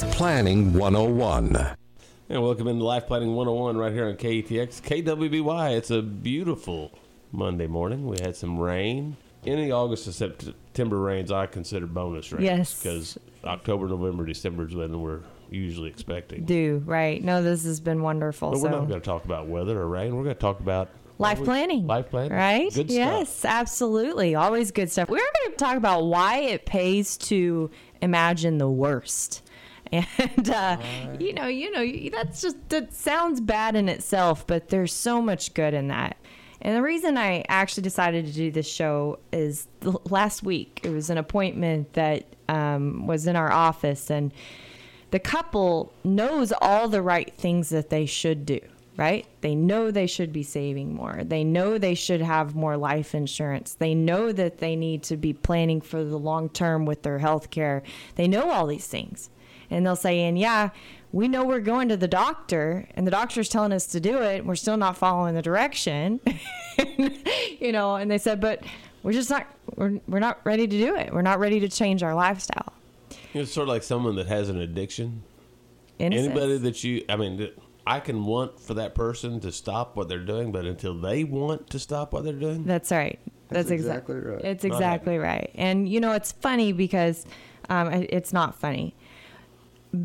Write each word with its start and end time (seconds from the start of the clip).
Planning 0.00 0.72
101. 0.72 1.76
And 2.28 2.42
welcome 2.42 2.68
into 2.68 2.84
Life 2.84 3.06
Planning 3.06 3.34
101 3.34 3.76
right 3.76 3.92
here 3.92 4.08
on 4.08 4.16
KATX, 4.16 4.80
KWBY. 4.82 5.76
It's 5.76 5.90
a 5.90 6.00
beautiful 6.00 6.92
Monday 7.32 7.66
morning. 7.66 8.06
We 8.06 8.18
had 8.20 8.34
some 8.36 8.58
rain. 8.58 9.16
Any 9.46 9.70
August 9.70 10.04
to 10.04 10.12
September 10.12 10.98
rains 10.98 11.30
I 11.30 11.46
consider 11.46 11.86
bonus 11.86 12.32
rains. 12.32 12.44
Yes. 12.44 12.82
Because 12.82 13.18
October, 13.44 13.88
November, 13.88 14.24
December 14.24 14.66
is 14.68 14.74
when 14.74 15.00
we're 15.00 15.20
usually 15.50 15.90
expecting. 15.90 16.44
Do, 16.44 16.82
right. 16.86 17.22
No, 17.22 17.42
this 17.42 17.64
has 17.64 17.80
been 17.80 18.02
wonderful. 18.02 18.52
But 18.52 18.60
we're 18.60 18.70
so. 18.70 18.80
not 18.80 18.88
going 18.88 19.00
to 19.00 19.06
talk 19.06 19.24
about 19.24 19.48
weather 19.48 19.80
or 19.80 19.88
rain. 19.88 20.16
We're 20.16 20.24
going 20.24 20.36
to 20.36 20.40
talk 20.40 20.60
about 20.60 20.88
Life 21.20 21.44
planning. 21.44 21.86
Life 21.86 22.08
planning. 22.08 22.32
Right? 22.32 22.72
Good 22.72 22.90
yes, 22.90 23.28
stuff. 23.28 23.50
absolutely. 23.50 24.34
Always 24.34 24.70
good 24.70 24.90
stuff. 24.90 25.10
We're 25.10 25.18
going 25.18 25.50
to 25.50 25.56
talk 25.58 25.76
about 25.76 26.04
why 26.04 26.38
it 26.38 26.64
pays 26.64 27.18
to 27.18 27.70
imagine 28.00 28.56
the 28.56 28.70
worst. 28.70 29.42
And 30.18 30.50
uh, 30.50 30.78
you 31.18 31.32
know, 31.32 31.46
you 31.46 31.70
know, 31.70 32.10
that's 32.10 32.42
just 32.42 32.68
that 32.68 32.94
sounds 32.94 33.40
bad 33.40 33.74
in 33.74 33.88
itself, 33.88 34.46
but 34.46 34.68
there's 34.68 34.92
so 34.92 35.20
much 35.20 35.54
good 35.54 35.74
in 35.74 35.88
that. 35.88 36.16
And 36.62 36.76
the 36.76 36.82
reason 36.82 37.16
I 37.16 37.44
actually 37.48 37.84
decided 37.84 38.26
to 38.26 38.32
do 38.32 38.50
this 38.50 38.68
show 38.68 39.18
is 39.32 39.66
last 40.10 40.42
week. 40.42 40.80
It 40.82 40.90
was 40.90 41.08
an 41.08 41.16
appointment 41.16 41.94
that 41.94 42.26
um, 42.48 43.06
was 43.06 43.26
in 43.26 43.34
our 43.34 43.50
office, 43.50 44.10
and 44.10 44.32
the 45.10 45.18
couple 45.18 45.92
knows 46.04 46.52
all 46.60 46.88
the 46.88 47.02
right 47.02 47.32
things 47.34 47.70
that 47.70 47.90
they 47.90 48.06
should 48.06 48.46
do. 48.46 48.60
Right? 48.96 49.26
They 49.40 49.54
know 49.54 49.90
they 49.90 50.06
should 50.06 50.30
be 50.30 50.42
saving 50.42 50.94
more. 50.94 51.22
They 51.24 51.42
know 51.42 51.78
they 51.78 51.94
should 51.94 52.20
have 52.20 52.54
more 52.54 52.76
life 52.76 53.14
insurance. 53.14 53.72
They 53.72 53.94
know 53.94 54.30
that 54.30 54.58
they 54.58 54.76
need 54.76 55.02
to 55.04 55.16
be 55.16 55.32
planning 55.32 55.80
for 55.80 56.04
the 56.04 56.18
long 56.18 56.50
term 56.50 56.84
with 56.84 57.02
their 57.02 57.18
health 57.18 57.48
care. 57.50 57.82
They 58.16 58.28
know 58.28 58.50
all 58.50 58.66
these 58.66 58.86
things 58.86 59.30
and 59.70 59.86
they'll 59.86 59.96
say, 59.96 60.24
and 60.24 60.38
yeah, 60.38 60.70
we 61.12 61.28
know 61.28 61.44
we're 61.44 61.60
going 61.60 61.88
to 61.88 61.96
the 61.96 62.08
doctor, 62.08 62.86
and 62.94 63.06
the 63.06 63.10
doctor's 63.10 63.48
telling 63.48 63.72
us 63.72 63.86
to 63.88 64.00
do 64.00 64.22
it. 64.22 64.38
And 64.38 64.48
we're 64.48 64.56
still 64.56 64.76
not 64.76 64.96
following 64.96 65.34
the 65.34 65.42
direction, 65.42 66.20
you 67.60 67.72
know. 67.72 67.96
And 67.96 68.10
they 68.10 68.18
said, 68.18 68.40
but 68.40 68.62
we're 69.02 69.12
just 69.12 69.30
not 69.30 69.46
we're 69.76 70.00
we're 70.06 70.20
not 70.20 70.40
ready 70.44 70.66
to 70.66 70.78
do 70.78 70.94
it. 70.96 71.12
We're 71.12 71.22
not 71.22 71.38
ready 71.38 71.60
to 71.60 71.68
change 71.68 72.02
our 72.02 72.14
lifestyle. 72.14 72.72
It's 73.34 73.52
sort 73.52 73.64
of 73.64 73.68
like 73.68 73.82
someone 73.82 74.16
that 74.16 74.26
has 74.26 74.48
an 74.48 74.60
addiction. 74.60 75.22
In 75.98 76.12
a 76.12 76.16
Anybody 76.16 76.58
that 76.58 76.82
you, 76.82 77.04
I 77.08 77.16
mean, 77.16 77.50
I 77.86 78.00
can 78.00 78.24
want 78.24 78.58
for 78.58 78.74
that 78.74 78.94
person 78.94 79.40
to 79.40 79.52
stop 79.52 79.96
what 79.96 80.08
they're 80.08 80.18
doing, 80.18 80.50
but 80.50 80.64
until 80.64 80.94
they 80.94 81.24
want 81.24 81.70
to 81.70 81.78
stop 81.78 82.12
what 82.12 82.24
they're 82.24 82.32
doing, 82.32 82.64
That's 82.64 82.90
right. 82.90 83.18
That's, 83.48 83.68
That's 83.68 83.70
exactly 83.70 84.16
exactly 84.16 84.32
right. 84.32 84.44
It's 84.44 84.64
exactly 84.64 85.18
right. 85.18 85.50
And 85.56 85.88
you 85.88 86.00
know, 86.00 86.12
it's 86.12 86.32
funny 86.32 86.72
because 86.72 87.26
um, 87.68 87.92
it's 87.92 88.32
not 88.32 88.54
funny. 88.54 88.94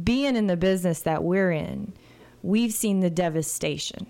Being 0.03 0.35
in 0.35 0.47
the 0.47 0.57
business 0.57 1.01
that 1.01 1.23
we're 1.23 1.51
in, 1.51 1.93
we've 2.41 2.73
seen 2.73 2.99
the 2.99 3.09
devastation 3.09 4.07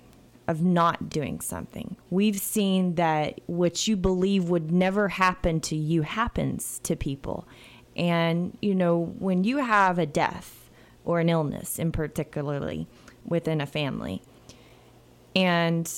of 0.47 0.61
not 0.61 1.09
doing 1.09 1.41
something. 1.41 1.95
We've 2.09 2.39
seen 2.39 2.95
that 2.95 3.41
what 3.47 3.87
you 3.87 3.97
believe 3.97 4.49
would 4.49 4.71
never 4.71 5.07
happen 5.07 5.59
to 5.61 5.75
you 5.75 6.03
happens 6.03 6.79
to 6.83 6.95
people. 6.95 7.47
And 7.95 8.57
you 8.61 8.75
know, 8.75 9.13
when 9.19 9.43
you 9.43 9.57
have 9.57 9.97
a 9.97 10.05
death 10.05 10.69
or 11.03 11.19
an 11.19 11.29
illness 11.29 11.79
in 11.79 11.91
particularly 11.91 12.87
within 13.25 13.61
a 13.61 13.65
family, 13.65 14.21
and 15.35 15.91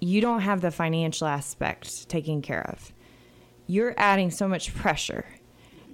you 0.00 0.20
don't 0.20 0.40
have 0.40 0.60
the 0.60 0.70
financial 0.70 1.26
aspect 1.26 2.08
taken 2.08 2.42
care 2.42 2.68
of, 2.70 2.92
you're 3.66 3.94
adding 3.96 4.30
so 4.30 4.48
much 4.48 4.74
pressure 4.74 5.24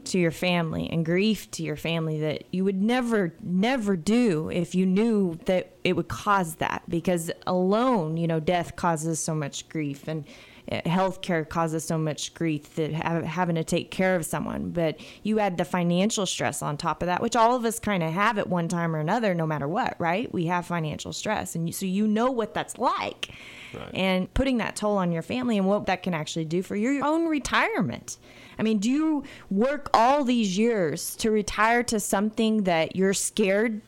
to 0.07 0.19
your 0.19 0.31
family 0.31 0.89
and 0.91 1.05
grief 1.05 1.51
to 1.53 1.63
your 1.63 1.77
family 1.77 2.21
that 2.21 2.45
you 2.51 2.65
would 2.65 2.81
never, 2.81 3.35
never 3.43 3.97
do 3.97 4.51
if 4.51 4.75
you 4.75 4.87
knew 4.87 5.39
that 5.47 5.75
it 5.85 5.95
would 5.95 6.09
cause 6.09 6.57
that. 6.57 6.83
Because 6.89 7.31
alone, 7.47 8.17
you 8.17 8.27
know, 8.27 8.41
death 8.41 8.77
causes 8.77 9.21
so 9.21 9.35
much 9.35 9.69
grief 9.69 10.09
and 10.09 10.25
uh, 10.71 10.81
healthcare 10.83 11.49
causes 11.49 11.85
so 11.85 11.99
much 11.99 12.35
grief 12.35 12.75
that 12.77 12.93
having 12.93 13.57
to 13.57 13.65
take 13.65 13.91
care 13.91 14.15
of 14.15 14.25
someone. 14.25 14.71
But 14.71 15.01
you 15.23 15.41
add 15.41 15.57
the 15.57 15.65
financial 15.65 16.27
stress 16.27 16.63
on 16.63 16.77
top 16.77 17.03
of 17.03 17.07
that, 17.07 17.23
which 17.23 17.35
all 17.35 17.57
of 17.57 17.65
us 17.65 17.79
kind 17.79 18.03
of 18.03 18.13
have 18.13 18.39
at 18.39 18.49
one 18.49 18.69
time 18.69 18.95
or 18.95 18.99
another, 18.99 19.35
no 19.35 19.47
matter 19.47 19.67
what, 19.67 19.97
right? 19.99 20.33
We 20.33 20.47
have 20.47 20.67
financial 20.67 21.13
stress, 21.13 21.55
and 21.55 21.69
you, 21.69 21.73
so 21.73 21.87
you 21.87 22.07
know 22.07 22.31
what 22.31 22.55
that's 22.55 22.79
like 22.79 23.31
and 23.95 24.33
putting 24.35 24.59
that 24.59 24.77
toll 24.77 24.97
on 24.97 25.13
your 25.13 25.23
family 25.23 25.59
and 25.59 25.67
what 25.67 25.87
that 25.87 26.03
can 26.03 26.15
actually 26.15 26.45
do 26.45 26.63
for 26.63 26.77
your 26.77 27.05
own 27.05 27.27
retirement. 27.27 28.17
I 28.61 28.63
mean, 28.63 28.79
do 28.79 28.91
you 28.91 29.25
work 29.49 29.89
all 29.95 30.23
these 30.23 30.59
years 30.59 31.17
to 31.17 31.31
retire 31.31 31.83
to 31.85 31.99
something 31.99 32.65
that 32.65 32.95
you're 32.95 33.15
scared 33.15 33.81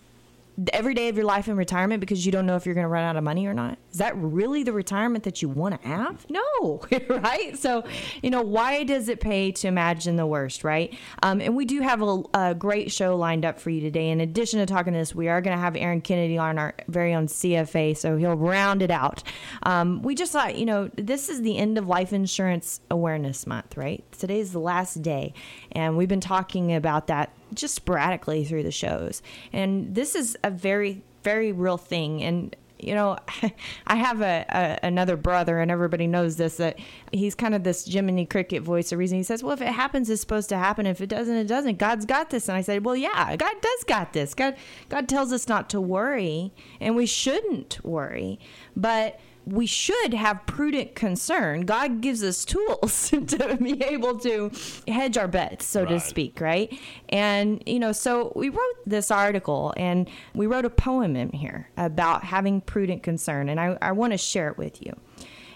every 0.72 0.94
day 0.94 1.10
of 1.10 1.16
your 1.16 1.26
life 1.26 1.46
in 1.46 1.58
retirement 1.58 2.00
because 2.00 2.24
you 2.24 2.32
don't 2.32 2.46
know 2.46 2.56
if 2.56 2.64
you're 2.64 2.74
going 2.74 2.86
to 2.86 2.88
run 2.88 3.04
out 3.04 3.16
of 3.16 3.22
money 3.22 3.46
or 3.46 3.52
not? 3.52 3.76
Is 3.92 3.98
that 3.98 4.16
really 4.16 4.62
the 4.62 4.72
retirement 4.72 5.24
that 5.24 5.42
you 5.42 5.50
want 5.50 5.80
to 5.80 5.86
have? 5.86 6.26
No, 6.30 6.80
right? 7.08 7.58
So, 7.58 7.84
you 8.22 8.30
know, 8.30 8.40
why 8.40 8.84
does 8.84 9.10
it 9.10 9.20
pay 9.20 9.52
to 9.52 9.68
imagine 9.68 10.16
the 10.16 10.26
worst, 10.26 10.64
right? 10.64 10.96
Um, 11.22 11.42
and 11.42 11.54
we 11.54 11.66
do 11.66 11.80
have 11.80 12.00
a, 12.00 12.22
a 12.32 12.54
great 12.54 12.90
show 12.90 13.16
lined 13.16 13.44
up 13.44 13.60
for 13.60 13.68
you 13.68 13.82
today. 13.82 14.08
In 14.08 14.22
addition 14.22 14.60
to 14.60 14.66
talking 14.66 14.94
to 14.94 14.98
this, 14.98 15.14
we 15.14 15.28
are 15.28 15.42
going 15.42 15.54
to 15.54 15.60
have 15.60 15.76
Aaron 15.76 16.00
Kennedy 16.00 16.38
on 16.38 16.58
our 16.58 16.74
very 16.88 17.14
own 17.14 17.26
CFA, 17.26 17.94
so 17.94 18.16
he'll 18.16 18.34
round 18.34 18.80
it 18.80 18.90
out. 18.90 19.22
Um, 19.64 20.02
we 20.02 20.14
just 20.14 20.32
thought, 20.32 20.56
you 20.56 20.64
know, 20.64 20.90
this 20.96 21.28
is 21.28 21.42
the 21.42 21.58
end 21.58 21.76
of 21.76 21.86
Life 21.86 22.14
Insurance 22.14 22.80
Awareness 22.90 23.46
Month, 23.46 23.76
right? 23.76 24.02
Today 24.12 24.40
is 24.40 24.52
the 24.52 24.58
last 24.58 25.02
day, 25.02 25.34
and 25.72 25.98
we've 25.98 26.08
been 26.08 26.20
talking 26.20 26.74
about 26.74 27.08
that 27.08 27.30
just 27.52 27.74
sporadically 27.74 28.44
through 28.46 28.62
the 28.62 28.72
shows. 28.72 29.22
And 29.52 29.94
this 29.94 30.14
is 30.14 30.36
a 30.42 30.50
very, 30.50 31.02
very 31.22 31.52
real 31.52 31.76
thing. 31.76 32.22
And 32.22 32.56
you 32.82 32.94
know, 32.94 33.16
I 33.86 33.96
have 33.96 34.20
a, 34.20 34.44
a 34.48 34.86
another 34.86 35.16
brother, 35.16 35.58
and 35.58 35.70
everybody 35.70 36.06
knows 36.06 36.36
this 36.36 36.56
that 36.56 36.78
he's 37.12 37.34
kind 37.34 37.54
of 37.54 37.64
this 37.64 37.86
Jiminy 37.86 38.26
Cricket 38.26 38.62
voice. 38.62 38.90
The 38.90 38.96
reason 38.96 39.18
he 39.18 39.24
says, 39.24 39.42
"Well, 39.42 39.52
if 39.52 39.60
it 39.60 39.68
happens, 39.68 40.10
it's 40.10 40.20
supposed 40.20 40.48
to 40.50 40.58
happen. 40.58 40.86
If 40.86 41.00
it 41.00 41.08
doesn't, 41.08 41.34
it 41.34 41.46
doesn't. 41.46 41.78
God's 41.78 42.06
got 42.06 42.30
this." 42.30 42.48
And 42.48 42.56
I 42.56 42.62
said, 42.62 42.84
"Well, 42.84 42.96
yeah, 42.96 43.36
God 43.36 43.54
does 43.60 43.84
got 43.86 44.12
this. 44.12 44.34
God, 44.34 44.56
God 44.88 45.08
tells 45.08 45.32
us 45.32 45.48
not 45.48 45.70
to 45.70 45.80
worry, 45.80 46.52
and 46.80 46.96
we 46.96 47.06
shouldn't 47.06 47.84
worry, 47.84 48.38
but." 48.76 49.18
We 49.44 49.66
should 49.66 50.14
have 50.14 50.46
prudent 50.46 50.94
concern. 50.94 51.62
God 51.62 52.00
gives 52.00 52.22
us 52.22 52.44
tools 52.44 53.10
to 53.26 53.58
be 53.60 53.82
able 53.82 54.18
to 54.20 54.50
hedge 54.86 55.16
our 55.16 55.28
bets, 55.28 55.64
so 55.66 55.84
to 55.84 55.98
speak, 55.98 56.40
right? 56.40 56.78
And, 57.08 57.62
you 57.66 57.80
know, 57.80 57.92
so 57.92 58.32
we 58.36 58.48
wrote 58.48 58.76
this 58.86 59.10
article 59.10 59.74
and 59.76 60.08
we 60.34 60.46
wrote 60.46 60.64
a 60.64 60.70
poem 60.70 61.16
in 61.16 61.30
here 61.30 61.70
about 61.76 62.24
having 62.24 62.60
prudent 62.60 63.02
concern, 63.02 63.48
and 63.48 63.58
I, 63.58 63.76
I 63.82 63.92
want 63.92 64.12
to 64.12 64.18
share 64.18 64.48
it 64.48 64.58
with 64.58 64.80
you. 64.84 64.94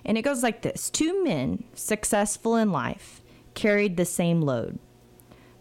And 0.05 0.19
it 0.19 0.23
goes 0.23 0.43
like 0.43 0.63
this 0.63 0.91
Two 0.91 1.23
men 1.25 1.65
successful 1.75 2.57
in 2.57 2.73
life 2.73 3.23
carried 3.55 3.97
the 3.97 4.05
same 4.05 4.41
load, 4.41 4.79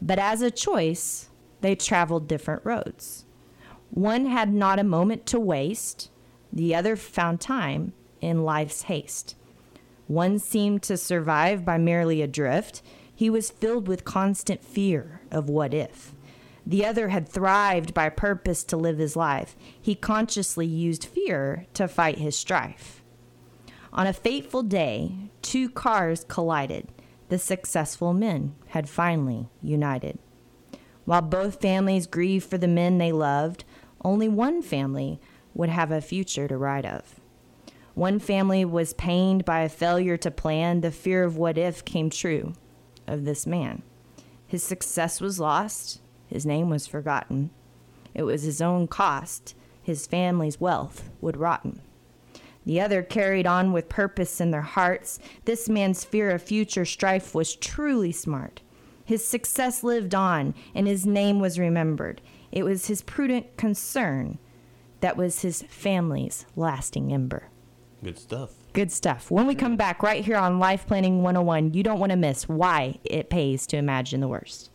but 0.02 0.20
as 0.20 0.42
a 0.42 0.52
choice, 0.52 1.30
they 1.62 1.76
traveled 1.76 2.28
different 2.28 2.66
roads. 2.66 3.26
One 3.92 4.26
had 4.26 4.54
not 4.54 4.80
a 4.80 4.84
moment 4.84 5.26
to 5.28 5.40
waste, 5.40 6.10
the 6.52 6.76
other 6.76 6.96
found 6.96 7.40
time 7.40 7.94
in 8.26 8.44
life's 8.44 8.84
haste. 8.84 9.36
One 10.08 10.40
seemed 10.40 10.84
to 10.84 10.98
survive 10.98 11.64
by 11.64 11.78
merely 11.78 12.22
adrift. 12.22 12.82
He 13.16 13.30
was 13.30 13.52
filled 13.52 13.88
with 13.88 14.04
constant 14.04 14.64
fear 14.64 15.22
of 15.32 15.50
what 15.50 15.74
if. 15.74 16.14
The 16.66 16.86
other 16.86 17.10
had 17.10 17.30
thrived 17.30 17.94
by 17.94 18.10
purpose 18.10 18.64
to 18.66 18.78
live 18.78 18.98
his 18.98 19.16
life. 19.16 19.56
He 19.80 19.94
consciously 19.94 20.66
used 20.66 21.06
fear 21.06 21.68
to 21.76 21.88
fight 21.88 22.18
his 22.18 22.36
strife. 22.36 23.04
On 23.94 24.08
a 24.08 24.14
fateful 24.14 24.64
day, 24.64 25.30
two 25.42 25.70
cars 25.70 26.26
collided. 26.28 26.90
The 27.30 27.40
successful 27.40 28.14
men 28.14 28.56
had 28.68 28.90
finally 28.90 29.48
united. 29.62 30.20
While 31.06 31.22
both 31.22 31.62
families 31.62 32.08
grieved 32.08 32.50
for 32.50 32.58
the 32.58 32.68
men 32.68 32.98
they 32.98 33.12
loved, 33.12 33.64
only 34.04 34.28
one 34.28 34.62
family 34.62 35.20
would 35.54 35.70
have 35.70 35.92
a 35.92 36.02
future 36.02 36.48
to 36.48 36.58
write 36.58 36.86
of. 36.86 37.20
One 37.96 38.20
family 38.20 38.66
was 38.66 38.94
pained 38.94 39.46
by 39.46 39.62
a 39.62 39.70
failure 39.70 40.18
to 40.18 40.30
plan. 40.30 40.82
The 40.82 40.92
fear 40.92 41.24
of 41.24 41.38
what 41.38 41.58
if 41.58 41.84
came 41.86 42.10
true 42.10 42.54
of 43.08 43.24
this 43.24 43.48
man. 43.48 43.84
His 44.46 44.64
success 44.64 45.22
was 45.22 45.40
lost, 45.40 46.02
his 46.28 46.46
name 46.46 46.70
was 46.70 46.88
forgotten, 46.88 47.52
it 48.14 48.24
was 48.24 48.44
his 48.44 48.62
own 48.62 48.88
cost, 48.88 49.56
his 49.82 50.08
family's 50.08 50.60
wealth 50.60 51.10
would 51.22 51.38
rotten. 51.38 51.82
The 52.66 52.82
other 52.82 53.02
carried 53.02 53.48
on 53.48 53.72
with 53.72 53.90
purpose 53.90 54.42
in 54.42 54.52
their 54.52 54.62
hearts. 54.62 55.20
This 55.46 55.70
man's 55.70 56.04
fear 56.04 56.32
of 56.32 56.42
future 56.42 56.86
strife 56.86 57.34
was 57.36 57.56
truly 57.56 58.12
smart. 58.12 58.62
His 59.06 59.26
success 59.26 59.84
lived 59.84 60.16
on, 60.16 60.56
and 60.74 60.88
his 60.88 61.06
name 61.06 61.40
was 61.40 61.60
remembered. 61.60 62.22
It 62.52 62.64
was 62.64 62.88
his 62.88 63.04
prudent 63.04 63.56
concern 63.56 64.40
that 65.02 65.16
was 65.16 65.42
his 65.42 65.62
family's 65.64 66.46
lasting 66.56 67.14
ember. 67.14 67.50
Good 68.04 68.20
stuff. 68.20 68.52
Good 68.74 68.92
stuff. 68.92 69.32
When 69.32 69.48
we 69.48 69.56
come 69.56 69.78
back 69.78 70.04
right 70.04 70.24
here 70.24 70.38
on 70.38 70.60
Life 70.60 70.86
Planning 70.86 71.24
101, 71.24 71.74
you 71.74 71.82
don't 71.82 72.00
want 72.00 72.12
to 72.12 72.18
miss 72.18 72.48
why 72.48 73.00
it 73.04 73.30
pays 73.30 73.66
to 73.68 73.78
imagine 73.78 74.20
the 74.22 74.28
worst. 74.28 74.70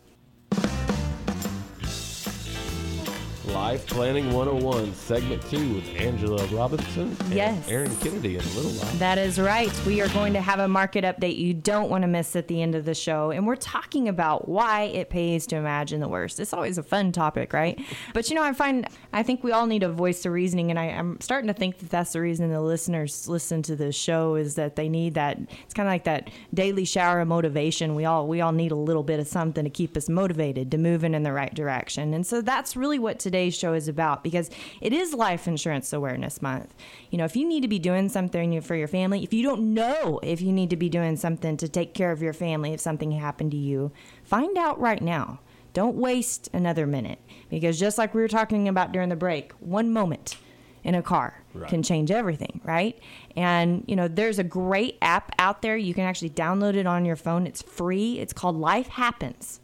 Life 3.52 3.86
Planning 3.88 4.32
101, 4.32 4.94
segment 4.94 5.42
two 5.50 5.74
with 5.74 5.88
Angela 5.96 6.44
Robinson 6.46 7.16
and 7.20 7.34
Yes. 7.34 7.68
Aaron 7.68 7.94
Kennedy 7.96 8.36
in 8.36 8.40
a 8.42 8.48
little 8.50 8.70
while. 8.70 8.94
That 8.98 9.18
is 9.18 9.40
right. 9.40 9.72
We 9.84 10.00
are 10.00 10.08
going 10.08 10.32
to 10.34 10.40
have 10.40 10.60
a 10.60 10.68
market 10.68 11.04
update 11.04 11.36
you 11.36 11.52
don't 11.54 11.90
want 11.90 12.02
to 12.02 12.08
miss 12.08 12.36
at 12.36 12.46
the 12.46 12.62
end 12.62 12.74
of 12.76 12.84
the 12.84 12.94
show. 12.94 13.30
And 13.32 13.46
we're 13.46 13.56
talking 13.56 14.08
about 14.08 14.48
why 14.48 14.82
it 14.82 15.10
pays 15.10 15.46
to 15.48 15.56
imagine 15.56 16.00
the 16.00 16.08
worst. 16.08 16.38
It's 16.38 16.52
always 16.52 16.78
a 16.78 16.82
fun 16.82 17.10
topic, 17.10 17.52
right? 17.52 17.80
But 18.14 18.28
you 18.30 18.36
know, 18.36 18.42
I 18.42 18.52
find, 18.52 18.86
I 19.12 19.22
think 19.24 19.42
we 19.42 19.50
all 19.52 19.66
need 19.66 19.82
a 19.82 19.90
voice 19.90 20.22
the 20.22 20.30
reasoning. 20.30 20.70
And 20.70 20.78
I, 20.78 20.84
I'm 20.86 21.20
starting 21.20 21.48
to 21.48 21.54
think 21.54 21.78
that 21.78 21.90
that's 21.90 22.12
the 22.12 22.20
reason 22.20 22.50
the 22.50 22.60
listeners 22.60 23.26
listen 23.28 23.62
to 23.62 23.74
the 23.74 23.90
show 23.90 24.36
is 24.36 24.54
that 24.54 24.76
they 24.76 24.88
need 24.88 25.14
that. 25.14 25.38
It's 25.64 25.74
kind 25.74 25.88
of 25.88 25.92
like 25.92 26.04
that 26.04 26.30
daily 26.54 26.84
shower 26.84 27.20
of 27.20 27.28
motivation. 27.28 27.96
We 27.96 28.04
all, 28.04 28.28
we 28.28 28.40
all 28.40 28.52
need 28.52 28.70
a 28.70 28.76
little 28.76 29.02
bit 29.02 29.18
of 29.18 29.26
something 29.26 29.64
to 29.64 29.70
keep 29.70 29.96
us 29.96 30.08
motivated 30.08 30.70
to 30.70 30.78
moving 30.78 31.14
in 31.14 31.24
the 31.24 31.32
right 31.32 31.52
direction. 31.52 32.14
And 32.14 32.24
so 32.26 32.40
that's 32.42 32.76
really 32.76 32.98
what 32.98 33.18
today's 33.40 33.56
show 33.56 33.72
is 33.72 33.88
about 33.88 34.22
because 34.22 34.50
it 34.82 34.92
is 34.92 35.14
Life 35.14 35.48
Insurance 35.48 35.94
Awareness 35.94 36.42
Month. 36.42 36.74
You 37.08 37.16
know, 37.16 37.24
if 37.24 37.34
you 37.34 37.48
need 37.48 37.62
to 37.62 37.68
be 37.68 37.78
doing 37.78 38.10
something 38.10 38.60
for 38.60 38.74
your 38.74 38.86
family, 38.86 39.22
if 39.24 39.32
you 39.32 39.42
don't 39.42 39.72
know 39.72 40.20
if 40.22 40.42
you 40.42 40.52
need 40.52 40.68
to 40.70 40.76
be 40.76 40.90
doing 40.90 41.16
something 41.16 41.56
to 41.56 41.66
take 41.66 41.94
care 41.94 42.12
of 42.12 42.20
your 42.20 42.34
family 42.34 42.74
if 42.74 42.80
something 42.80 43.12
happened 43.12 43.52
to 43.52 43.56
you, 43.56 43.92
find 44.24 44.58
out 44.58 44.78
right 44.78 45.00
now. 45.00 45.40
Don't 45.72 45.96
waste 45.96 46.50
another 46.52 46.86
minute 46.86 47.18
because 47.48 47.80
just 47.80 47.96
like 47.96 48.12
we 48.12 48.20
were 48.20 48.28
talking 48.28 48.68
about 48.68 48.92
during 48.92 49.08
the 49.08 49.16
break, 49.16 49.52
one 49.52 49.90
moment 49.90 50.36
in 50.84 50.94
a 50.94 51.02
car 51.02 51.36
Right. 51.54 51.68
can 51.68 51.82
change 51.82 52.10
everything, 52.10 52.60
right? 52.62 52.98
And 53.36 53.84
you 53.86 53.96
know, 53.96 54.06
there's 54.06 54.38
a 54.38 54.44
great 54.44 54.98
app 55.00 55.32
out 55.38 55.62
there. 55.62 55.76
You 55.78 55.94
can 55.94 56.04
actually 56.04 56.30
download 56.30 56.74
it 56.74 56.86
on 56.86 57.06
your 57.06 57.16
phone. 57.16 57.46
It's 57.46 57.62
free. 57.62 58.18
It's 58.18 58.32
called 58.34 58.56
Life 58.56 58.88
Happens. 58.88 59.59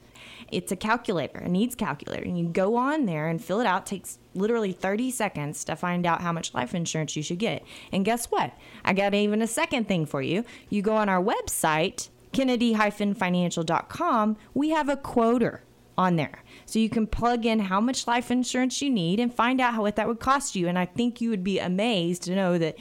It's 0.53 0.71
a 0.71 0.77
calculator, 0.77 1.39
a 1.39 1.49
needs 1.49 1.75
calculator. 1.75 2.25
And 2.25 2.39
you 2.39 2.47
go 2.47 2.77
on 2.77 3.07
there 3.07 3.29
and 3.29 3.43
fill 3.43 3.61
it 3.61 3.67
out. 3.67 3.83
It 3.83 3.87
takes 3.87 4.19
literally 4.35 4.73
30 4.73 5.11
seconds 5.11 5.65
to 5.65 5.77
find 5.77 6.07
out 6.07 6.21
how 6.21 6.33
much 6.33 6.55
life 6.55 6.75
insurance 6.75 7.17
you 7.17 7.23
should 7.23 7.39
get. 7.39 7.65
And 7.93 8.05
guess 8.05 8.27
what? 8.27 8.53
I 8.85 8.93
got 8.93 9.15
even 9.15 9.43
a 9.43 9.47
second 9.47 9.89
thing 9.89 10.07
for 10.07 10.23
you. 10.23 10.45
You 10.69 10.83
go 10.83 10.97
on 10.97 11.09
our 11.09 11.23
website, 11.23 12.09
kennedy-financial.com, 12.33 14.37
we 14.55 14.71
have 14.71 14.89
a 14.89 14.97
quoter 14.97 15.63
on 15.99 16.17
there. 16.17 16.43
So 16.67 16.79
you 16.79 16.91
can 16.91 17.07
plug 17.07 17.47
in 17.47 17.61
how 17.61 17.81
much 17.81 18.07
life 18.07 18.31
insurance 18.31 18.83
you 18.83 18.91
need 18.91 19.19
and 19.19 19.33
find 19.33 19.61
out 19.61 19.75
how 19.75 19.83
what 19.83 19.97
that 19.97 20.09
would 20.09 20.21
cost 20.21 20.55
you. 20.55 20.69
And 20.69 20.79
I 20.79 20.85
think 20.85 21.21
you 21.21 21.31
would 21.31 21.45
be 21.45 21.59
amazed 21.59 22.25
to 22.25 22.35
know 22.35 22.59
that 22.59 22.77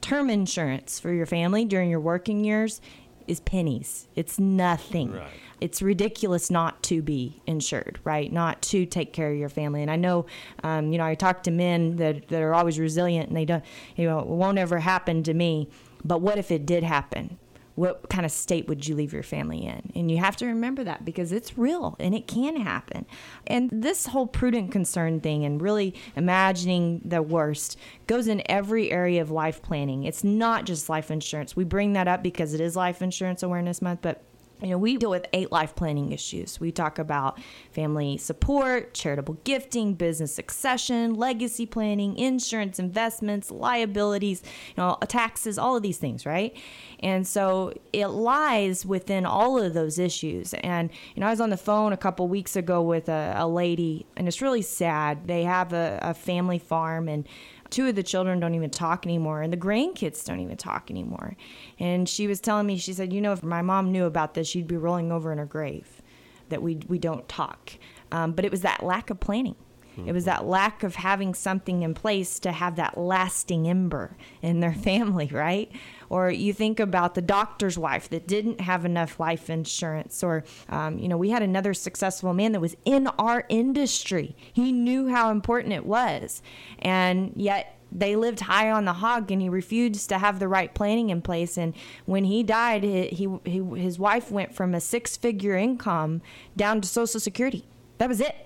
term 0.00 0.30
insurance 0.30 1.00
for 1.00 1.12
your 1.12 1.26
family 1.26 1.64
during 1.64 1.90
your 1.90 2.00
working 2.00 2.44
years 2.44 2.80
is 3.26 3.40
pennies. 3.40 4.08
It's 4.14 4.38
nothing. 4.38 5.12
Right. 5.12 5.30
It's 5.60 5.80
ridiculous 5.80 6.50
not 6.50 6.82
to 6.84 7.02
be 7.02 7.40
insured, 7.46 7.98
right? 8.04 8.32
Not 8.32 8.60
to 8.62 8.84
take 8.84 9.12
care 9.12 9.32
of 9.32 9.38
your 9.38 9.48
family. 9.48 9.82
And 9.82 9.90
I 9.90 9.96
know, 9.96 10.26
um, 10.62 10.92
you 10.92 10.98
know, 10.98 11.04
I 11.04 11.14
talk 11.14 11.42
to 11.44 11.50
men 11.50 11.96
that, 11.96 12.28
that 12.28 12.42
are 12.42 12.54
always 12.54 12.78
resilient 12.78 13.28
and 13.28 13.36
they 13.36 13.46
don't, 13.46 13.64
you 13.96 14.06
know, 14.06 14.18
it 14.18 14.26
won't 14.26 14.58
ever 14.58 14.78
happen 14.80 15.22
to 15.22 15.34
me. 15.34 15.68
But 16.04 16.20
what 16.20 16.38
if 16.38 16.50
it 16.50 16.66
did 16.66 16.82
happen? 16.82 17.38
What 17.76 18.08
kind 18.08 18.26
of 18.26 18.32
state 18.32 18.66
would 18.68 18.86
you 18.86 18.94
leave 18.94 19.12
your 19.12 19.22
family 19.22 19.64
in? 19.64 19.92
And 19.94 20.10
you 20.10 20.18
have 20.18 20.36
to 20.38 20.46
remember 20.46 20.82
that 20.84 21.04
because 21.04 21.30
it's 21.30 21.56
real 21.56 21.94
and 22.00 22.14
it 22.14 22.26
can 22.26 22.56
happen. 22.56 23.06
And 23.46 23.70
this 23.70 24.06
whole 24.06 24.26
prudent 24.26 24.72
concern 24.72 25.20
thing 25.20 25.44
and 25.44 25.60
really 25.62 25.94
imagining 26.16 27.02
the 27.04 27.22
worst 27.22 27.78
goes 28.06 28.28
in 28.28 28.42
every 28.46 28.90
area 28.90 29.22
of 29.22 29.30
life 29.30 29.62
planning. 29.62 30.04
It's 30.04 30.24
not 30.24 30.64
just 30.64 30.88
life 30.88 31.10
insurance. 31.10 31.54
We 31.54 31.64
bring 31.64 31.92
that 31.92 32.08
up 32.08 32.22
because 32.22 32.54
it 32.54 32.60
is 32.60 32.76
Life 32.76 33.02
Insurance 33.02 33.42
Awareness 33.42 33.80
Month, 33.80 34.00
but 34.02 34.22
you 34.62 34.68
know, 34.68 34.78
we 34.78 34.96
deal 34.96 35.10
with 35.10 35.26
eight 35.32 35.52
life 35.52 35.74
planning 35.74 36.12
issues. 36.12 36.58
We 36.58 36.72
talk 36.72 36.98
about 36.98 37.38
family 37.72 38.16
support, 38.16 38.94
charitable 38.94 39.38
gifting, 39.44 39.94
business 39.94 40.34
succession, 40.34 41.14
legacy 41.14 41.66
planning, 41.66 42.16
insurance, 42.16 42.78
investments, 42.78 43.50
liabilities, 43.50 44.42
you 44.68 44.82
know, 44.82 44.96
taxes, 45.08 45.58
all 45.58 45.76
of 45.76 45.82
these 45.82 45.98
things, 45.98 46.24
right? 46.24 46.56
And 47.00 47.26
so 47.26 47.74
it 47.92 48.06
lies 48.06 48.86
within 48.86 49.26
all 49.26 49.60
of 49.60 49.74
those 49.74 49.98
issues. 49.98 50.54
And, 50.54 50.90
you 51.14 51.20
know, 51.20 51.26
I 51.26 51.30
was 51.30 51.40
on 51.40 51.50
the 51.50 51.56
phone 51.58 51.92
a 51.92 51.96
couple 51.96 52.26
weeks 52.26 52.56
ago 52.56 52.80
with 52.80 53.08
a, 53.08 53.34
a 53.36 53.46
lady, 53.46 54.06
and 54.16 54.26
it's 54.26 54.40
really 54.40 54.62
sad. 54.62 55.26
They 55.26 55.44
have 55.44 55.74
a, 55.74 55.98
a 56.00 56.14
family 56.14 56.58
farm, 56.58 57.08
and 57.08 57.28
two 57.70 57.88
of 57.88 57.94
the 57.94 58.02
children 58.02 58.40
don't 58.40 58.54
even 58.54 58.70
talk 58.70 59.06
anymore 59.06 59.42
and 59.42 59.52
the 59.52 59.56
grandkids 59.56 60.24
don't 60.24 60.40
even 60.40 60.56
talk 60.56 60.90
anymore. 60.90 61.36
And 61.78 62.08
she 62.08 62.26
was 62.26 62.40
telling 62.40 62.66
me 62.66 62.78
she 62.78 62.92
said 62.92 63.12
you 63.12 63.20
know 63.20 63.32
if 63.32 63.42
my 63.42 63.62
mom 63.62 63.92
knew 63.92 64.04
about 64.04 64.34
this 64.34 64.48
she'd 64.48 64.66
be 64.66 64.76
rolling 64.76 65.12
over 65.12 65.32
in 65.32 65.38
her 65.38 65.46
grave 65.46 66.02
that 66.48 66.62
we 66.62 66.78
we 66.88 66.98
don't 66.98 67.28
talk. 67.28 67.72
Um, 68.12 68.32
but 68.32 68.44
it 68.44 68.50
was 68.50 68.60
that 68.60 68.82
lack 68.82 69.10
of 69.10 69.20
planning 69.20 69.56
it 70.04 70.12
was 70.12 70.24
that 70.26 70.46
lack 70.46 70.82
of 70.82 70.96
having 70.96 71.34
something 71.34 71.82
in 71.82 71.94
place 71.94 72.38
to 72.40 72.52
have 72.52 72.76
that 72.76 72.98
lasting 72.98 73.68
ember 73.68 74.16
in 74.42 74.60
their 74.60 74.74
family, 74.88 75.28
right? 75.32 75.70
Or 76.08 76.30
you 76.30 76.52
think 76.52 76.78
about 76.78 77.14
the 77.14 77.22
doctor's 77.22 77.78
wife 77.78 78.08
that 78.10 78.26
didn't 78.26 78.60
have 78.60 78.84
enough 78.84 79.18
life 79.18 79.48
insurance. 79.48 80.22
Or, 80.22 80.44
um, 80.68 80.98
you 80.98 81.08
know, 81.08 81.16
we 81.16 81.30
had 81.30 81.42
another 81.42 81.74
successful 81.74 82.34
man 82.34 82.52
that 82.52 82.60
was 82.60 82.76
in 82.84 83.06
our 83.18 83.44
industry. 83.48 84.36
He 84.52 84.72
knew 84.72 85.08
how 85.08 85.30
important 85.30 85.72
it 85.72 85.86
was. 85.86 86.42
And 86.78 87.32
yet, 87.34 87.76
they 87.92 88.16
lived 88.16 88.40
high 88.40 88.70
on 88.70 88.84
the 88.84 88.94
hog 88.94 89.30
and 89.30 89.40
he 89.40 89.48
refused 89.48 90.08
to 90.08 90.18
have 90.18 90.38
the 90.38 90.48
right 90.48 90.74
planning 90.74 91.10
in 91.10 91.22
place 91.22 91.56
and 91.56 91.72
when 92.04 92.24
he 92.24 92.42
died 92.42 92.82
he, 92.82 93.06
he, 93.06 93.28
he 93.44 93.62
his 93.80 93.96
wife 93.96 94.30
went 94.30 94.52
from 94.52 94.74
a 94.74 94.80
six 94.80 95.16
figure 95.16 95.54
income 95.54 96.20
down 96.56 96.80
to 96.80 96.88
social 96.88 97.20
security 97.20 97.64
that 97.98 98.08
was 98.08 98.20
it 98.20 98.45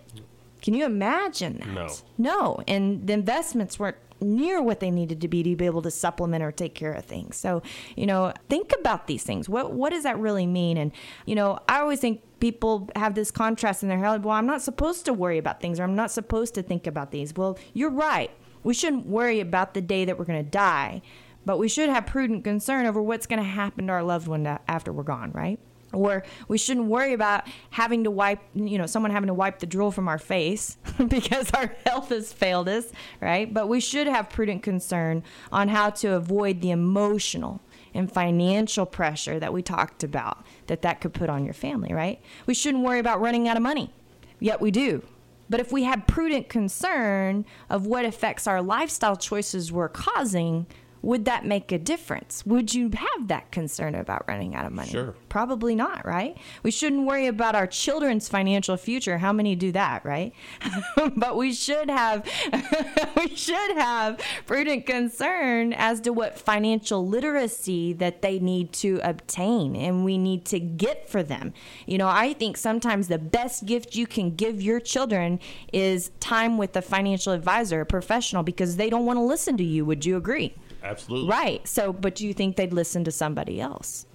can 0.61 0.75
you 0.75 0.85
imagine 0.85 1.59
that? 1.59 1.69
No. 1.69 1.89
No. 2.19 2.62
And 2.69 3.07
the 3.07 3.12
investments 3.12 3.79
weren't 3.79 3.97
near 4.23 4.62
what 4.62 4.81
they 4.81 4.90
needed 4.90 5.21
to 5.21 5.29
be 5.29 5.43
to 5.43 5.57
be 5.57 5.67
able 5.67 5.83
to 5.83 5.90
supplement 5.90 6.45
or 6.45 6.52
take 6.52 6.75
care 6.75 6.93
of 6.93 7.05
things. 7.05 7.37
So, 7.37 7.62
you 7.97 8.07
know, 8.07 8.33
think 8.49 8.73
about 8.79 9.07
these 9.07 9.23
things. 9.23 9.49
What 9.49 9.73
what 9.73 9.90
does 9.90 10.02
that 10.02 10.19
really 10.19 10.47
mean? 10.47 10.76
And, 10.76 10.93
you 11.26 11.35
know, 11.35 11.59
I 11.69 11.81
always 11.81 12.00
think 12.00 12.23
people 12.40 12.88
have 12.97 13.14
this 13.14 13.31
contrast 13.31 13.83
in 13.83 13.88
their 13.88 13.99
head. 13.99 14.25
Well, 14.25 14.35
I'm 14.35 14.47
not 14.47 14.62
supposed 14.62 15.05
to 15.07 15.12
worry 15.12 15.38
about 15.38 15.61
things 15.61 15.81
or 15.81 15.85
I'm 15.85 15.97
not 15.97 16.11
supposed 16.11 16.55
to 16.55 16.62
think 16.62 16.87
about 16.87 17.11
these. 17.11 17.35
Well, 17.35 17.59
you're 17.73 17.90
right. 17.90 18.31
We 18.62 18.75
shouldn't 18.75 19.07
worry 19.07 19.40
about 19.40 19.75
the 19.75 19.81
day 19.81 20.05
that 20.05 20.19
we're 20.19 20.26
going 20.26 20.45
to 20.45 20.50
die, 20.50 21.00
but 21.47 21.59
we 21.59 21.69
should 21.69 21.88
have 21.88 22.07
prudent 22.07 22.45
concern 22.45 22.85
over 22.85 23.00
what's 23.00 23.26
going 23.26 23.38
to 23.38 23.49
happen 23.49 23.87
to 23.87 23.93
our 23.93 24.02
loved 24.02 24.29
one 24.29 24.47
after 24.69 24.93
we're 24.93 25.02
gone, 25.02 25.33
right? 25.33 25.59
Or 25.92 26.23
we 26.49 26.59
shouldn't 26.59 26.87
worry 26.87 27.12
about 27.12 27.47
having 27.70 28.04
to 28.04 28.11
wipe 28.11 28.40
you 28.54 28.78
know 28.78 28.87
someone 28.87 29.11
having 29.11 29.28
to 29.28 29.35
wipe 29.35 29.59
the 29.59 29.66
drool 29.66 29.90
from 29.90 30.09
our 30.09 30.18
face 30.18 30.76
because 31.09 31.50
our 31.52 31.75
health 31.87 32.11
has 32.11 32.32
failed 32.32 32.68
us 32.68 32.92
right? 33.20 33.52
But 33.52 33.68
we 33.68 33.80
should 33.80 34.06
have 34.06 34.30
prudent 34.30 34.62
concern 34.62 35.23
on 35.52 35.68
how 35.68 35.90
to 35.90 36.14
avoid 36.14 36.61
the 36.61 36.70
emotional 36.70 37.61
and 37.92 38.11
financial 38.11 38.87
pressure 38.87 39.40
that 39.40 39.52
we 39.52 39.62
talked 39.62 40.04
about 40.04 40.47
that 40.68 40.82
that 40.82 41.00
could 41.00 41.12
put 41.12 41.28
on 41.28 41.44
your 41.44 41.54
family 41.54 41.92
right? 41.92 42.20
We 42.47 42.54
shouldn't 42.54 42.85
worry 42.85 42.99
about 42.99 43.20
running 43.20 43.49
out 43.49 43.56
of 43.56 43.62
money. 43.62 43.92
Yet 44.38 44.61
we 44.61 44.70
do. 44.70 45.02
But 45.50 45.59
if 45.59 45.73
we 45.73 45.82
had 45.82 46.06
prudent 46.06 46.49
concern 46.49 47.44
of 47.68 47.85
what 47.85 48.04
effects 48.04 48.47
our 48.47 48.62
lifestyle 48.62 49.16
choices 49.16 49.73
were 49.73 49.88
causing 49.88 50.66
would 51.02 51.25
that 51.25 51.47
make 51.47 51.73
a 51.73 51.78
difference? 51.78 52.45
Would 52.45 52.75
you 52.75 52.90
have 52.90 53.28
that 53.28 53.50
concern 53.50 53.95
about 53.95 54.25
running 54.28 54.54
out 54.54 54.66
of 54.66 54.73
money? 54.73 54.90
Sure. 54.90 55.14
Probably 55.28 55.75
not, 55.75 56.04
right? 56.04 56.37
We 56.62 56.71
shouldn't 56.71 57.07
worry 57.07 57.26
about 57.26 57.54
our 57.54 57.66
children's 57.66 58.28
financial 58.28 58.76
future. 58.76 59.19
How 59.19 59.33
many 59.33 59.54
do 59.54 59.73
that, 59.73 60.04
right? 60.04 60.33
but 61.16 61.37
we 61.37 61.52
should 61.52 61.88
have 61.88 62.28
we 63.16 63.35
should 63.35 63.76
have 63.76 64.21
prudent 64.47 64.87
concern 64.87 65.73
as 65.73 66.00
to 66.02 66.12
what 66.12 66.38
financial 66.38 67.07
literacy 67.07 67.92
that 67.95 68.23
they 68.23 68.38
need 68.38 68.73
to 68.75 69.00
obtain 69.02 69.75
and 69.76 70.04
we 70.04 70.19
need 70.19 70.45
to 70.47 70.61
get 70.61 71.09
for 71.09 71.23
them. 71.23 71.54
You 71.87 71.99
know, 71.99 72.09
I 72.09 72.35
think 72.35 72.57
sometimes 72.57 73.09
the 73.09 73.19
best 73.19 73.64
gift 73.64 73.95
you 73.95 74.07
can 74.07 74.35
give 74.35 74.61
your 74.61 74.80
children 74.80 75.40
is 75.73 76.11
time 76.21 76.59
with 76.59 76.76
a 76.76 76.83
financial 76.83 77.33
advisor, 77.33 77.80
a 77.80 77.87
professional 77.87 78.42
because 78.42 78.76
they 78.76 78.90
don't 78.90 79.07
want 79.07 79.16
to 79.16 79.23
listen 79.23 79.57
to 79.57 79.64
you. 79.64 79.85
Would 79.85 80.04
you 80.04 80.16
agree? 80.16 80.54
Absolutely. 80.83 81.31
Right. 81.31 81.67
So, 81.69 81.93
but 81.93 82.15
do 82.15 82.27
you 82.27 82.35
think 82.35 82.57
they'd 82.57 82.73
listen 82.73 83.05
to 83.05 83.11
somebody 83.11 83.61
else? 83.61 84.07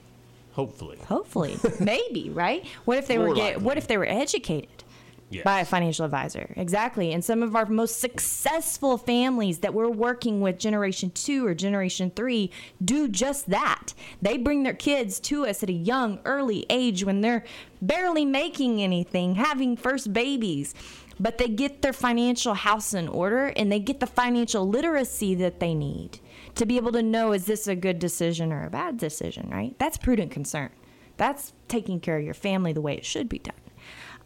Hopefully. 0.54 0.98
Hopefully, 1.08 1.58
maybe. 1.80 2.30
Right. 2.30 2.66
What 2.86 2.98
if 2.98 3.08
they 3.08 3.18
More 3.18 3.30
were 3.30 3.36
get. 3.36 3.62
What 3.62 3.78
if 3.78 3.88
they 3.88 3.98
were 3.98 4.08
educated? 4.08 4.84
Yes. 5.30 5.44
by 5.44 5.60
a 5.62 5.66
financial 5.66 6.06
advisor. 6.06 6.54
Exactly. 6.56 7.12
And 7.12 7.26
some 7.26 7.42
of 7.42 7.56
our 7.56 7.66
most 7.66 8.00
successful 8.00 8.96
families 8.98 9.60
that 9.60 9.74
we're 9.74 9.90
working 9.90 10.40
with, 10.40 10.60
generation 10.60 11.10
two 11.10 11.48
or 11.48 11.56
generation 11.56 12.12
three, 12.16 12.52
do 12.84 13.08
just 13.08 13.50
that. 13.50 13.94
They 14.22 14.38
bring 14.38 14.62
their 14.62 14.76
kids 14.76 15.20
to 15.22 15.48
us 15.48 15.64
at 15.64 15.70
a 15.70 15.74
young, 15.74 16.20
early 16.26 16.68
age 16.70 17.04
when 17.04 17.22
they're 17.22 17.44
barely 17.82 18.24
making 18.24 18.84
anything, 18.84 19.36
having 19.36 19.76
first 19.76 20.14
babies. 20.14 20.76
But 21.20 21.40
they 21.40 21.48
get 21.48 21.82
their 21.82 21.94
financial 21.94 22.54
house 22.54 22.94
in 22.94 23.08
order 23.08 23.48
and 23.48 23.72
they 23.72 23.80
get 23.80 24.02
the 24.02 24.08
financial 24.08 24.68
literacy 24.70 25.34
that 25.36 25.60
they 25.60 25.74
need 25.74 26.20
to 26.56 26.66
be 26.66 26.78
able 26.78 26.92
to 26.94 27.04
know 27.04 27.32
is 27.32 27.46
this 27.46 27.68
a 27.68 27.76
good 27.76 28.00
decision 28.00 28.52
or 28.52 28.66
a 28.66 28.70
bad 28.70 28.98
decision, 28.98 29.50
right? 29.50 29.78
That's 29.80 29.98
prudent 29.98 30.32
concern. 30.32 30.70
That's 31.18 31.54
taking 31.68 32.00
care 32.00 32.18
of 32.18 32.24
your 32.24 32.34
family 32.34 32.74
the 32.74 32.82
way 32.82 32.96
it 32.96 33.06
should 33.06 33.30
be 33.30 33.40
done. 33.40 33.56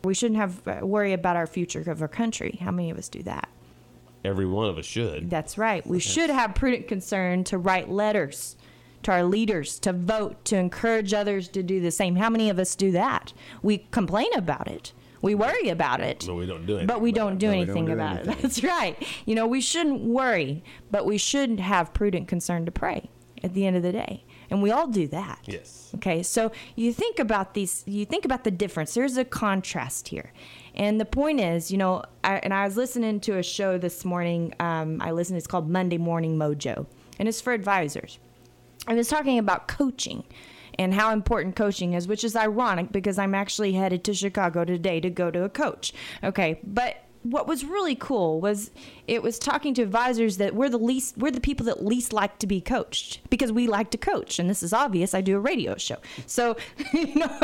We 0.03 0.13
shouldn't 0.13 0.39
have 0.39 0.67
uh, 0.67 0.85
worry 0.85 1.13
about 1.13 1.35
our 1.35 1.47
future 1.47 1.89
of 1.91 2.01
our 2.01 2.07
country. 2.07 2.57
How 2.61 2.71
many 2.71 2.89
of 2.89 2.97
us 2.97 3.09
do 3.09 3.21
that? 3.23 3.49
Every 4.23 4.45
one 4.45 4.69
of 4.69 4.77
us 4.77 4.85
should. 4.85 5.29
That's 5.29 5.57
right. 5.57 5.85
We 5.85 5.99
should 5.99 6.29
have 6.29 6.55
prudent 6.55 6.87
concern 6.87 7.43
to 7.45 7.57
write 7.57 7.89
letters 7.89 8.55
to 9.03 9.11
our 9.11 9.23
leaders, 9.23 9.79
to 9.79 9.93
vote, 9.93 10.43
to 10.45 10.57
encourage 10.57 11.13
others 11.13 11.47
to 11.49 11.63
do 11.63 11.79
the 11.79 11.91
same. 11.91 12.15
How 12.15 12.29
many 12.29 12.49
of 12.49 12.59
us 12.59 12.75
do 12.75 12.91
that? 12.91 13.33
We 13.61 13.87
complain 13.91 14.33
about 14.35 14.67
it. 14.67 14.93
We 15.21 15.35
worry 15.35 15.69
about 15.69 15.99
it. 16.01 16.23
But 16.27 16.35
we 16.35 16.45
don't 16.45 16.65
do 16.65 16.73
anything 16.73 16.87
But 16.87 17.01
we 17.01 17.09
about 17.11 17.19
don't 17.19 17.33
it. 17.33 17.39
do 17.39 17.49
anything 17.51 17.85
don't 17.85 17.85
do 17.85 17.91
about 17.93 18.15
anything. 18.17 18.33
it. 18.33 18.41
That's 18.41 18.63
right. 18.63 19.07
You 19.25 19.35
know, 19.35 19.47
we 19.47 19.61
shouldn't 19.61 20.01
worry, 20.01 20.63
but 20.91 21.05
we 21.05 21.17
should 21.17 21.59
have 21.59 21.93
prudent 21.93 22.27
concern 22.27 22.65
to 22.65 22.71
pray 22.71 23.09
at 23.43 23.53
the 23.53 23.65
end 23.65 23.75
of 23.75 23.83
the 23.83 23.91
day. 23.91 24.23
And 24.49 24.63
we 24.63 24.71
all 24.71 24.87
do 24.87 25.07
that. 25.09 25.39
Yes. 25.45 25.91
Okay, 25.95 26.23
so 26.23 26.51
you 26.75 26.91
think 26.91 27.19
about 27.19 27.53
these, 27.53 27.83
you 27.85 28.03
think 28.05 28.25
about 28.25 28.43
the 28.43 28.51
difference. 28.51 28.93
There's 28.95 29.17
a 29.17 29.25
contrast 29.25 30.07
here. 30.07 30.31
And 30.73 30.99
the 30.99 31.05
point 31.05 31.39
is, 31.39 31.71
you 31.71 31.77
know, 31.77 32.03
I, 32.23 32.37
and 32.37 32.53
I 32.53 32.65
was 32.65 32.75
listening 32.77 33.19
to 33.21 33.37
a 33.37 33.43
show 33.43 33.77
this 33.77 34.03
morning. 34.05 34.53
Um, 34.59 35.01
I 35.01 35.11
listened, 35.11 35.37
it's 35.37 35.47
called 35.47 35.69
Monday 35.69 35.97
Morning 35.97 36.37
Mojo, 36.37 36.85
and 37.19 37.27
it's 37.27 37.41
for 37.41 37.53
advisors. 37.53 38.17
And 38.87 38.97
it's 38.97 39.09
talking 39.09 39.37
about 39.37 39.67
coaching 39.67 40.23
and 40.79 40.93
how 40.93 41.11
important 41.11 41.57
coaching 41.57 41.93
is, 41.93 42.07
which 42.07 42.23
is 42.23 42.37
ironic 42.37 42.93
because 42.93 43.19
I'm 43.19 43.35
actually 43.35 43.73
headed 43.73 44.05
to 44.05 44.13
Chicago 44.13 44.63
today 44.63 45.01
to 45.01 45.09
go 45.09 45.29
to 45.29 45.43
a 45.43 45.49
coach. 45.49 45.93
Okay, 46.23 46.61
but 46.63 47.03
what 47.23 47.47
was 47.47 47.65
really 47.65 47.95
cool 47.95 48.39
was 48.39 48.71
it 49.05 49.21
was 49.21 49.37
talking 49.37 49.73
to 49.73 49.81
advisors 49.81 50.37
that 50.37 50.55
we're 50.55 50.69
the 50.69 50.77
least 50.77 51.17
we're 51.17 51.31
the 51.31 51.41
people 51.41 51.65
that 51.65 51.85
least 51.85 52.13
like 52.13 52.39
to 52.39 52.47
be 52.47 52.61
coached 52.61 53.19
because 53.29 53.51
we 53.51 53.67
like 53.67 53.91
to 53.91 53.97
coach 53.97 54.39
and 54.39 54.49
this 54.49 54.63
is 54.63 54.71
obvious. 54.71 55.13
I 55.13 55.19
do 55.19 55.35
a 55.35 55.39
radio 55.41 55.75
show. 55.75 55.97
So 56.27 56.55
you 56.93 57.13
know 57.15 57.39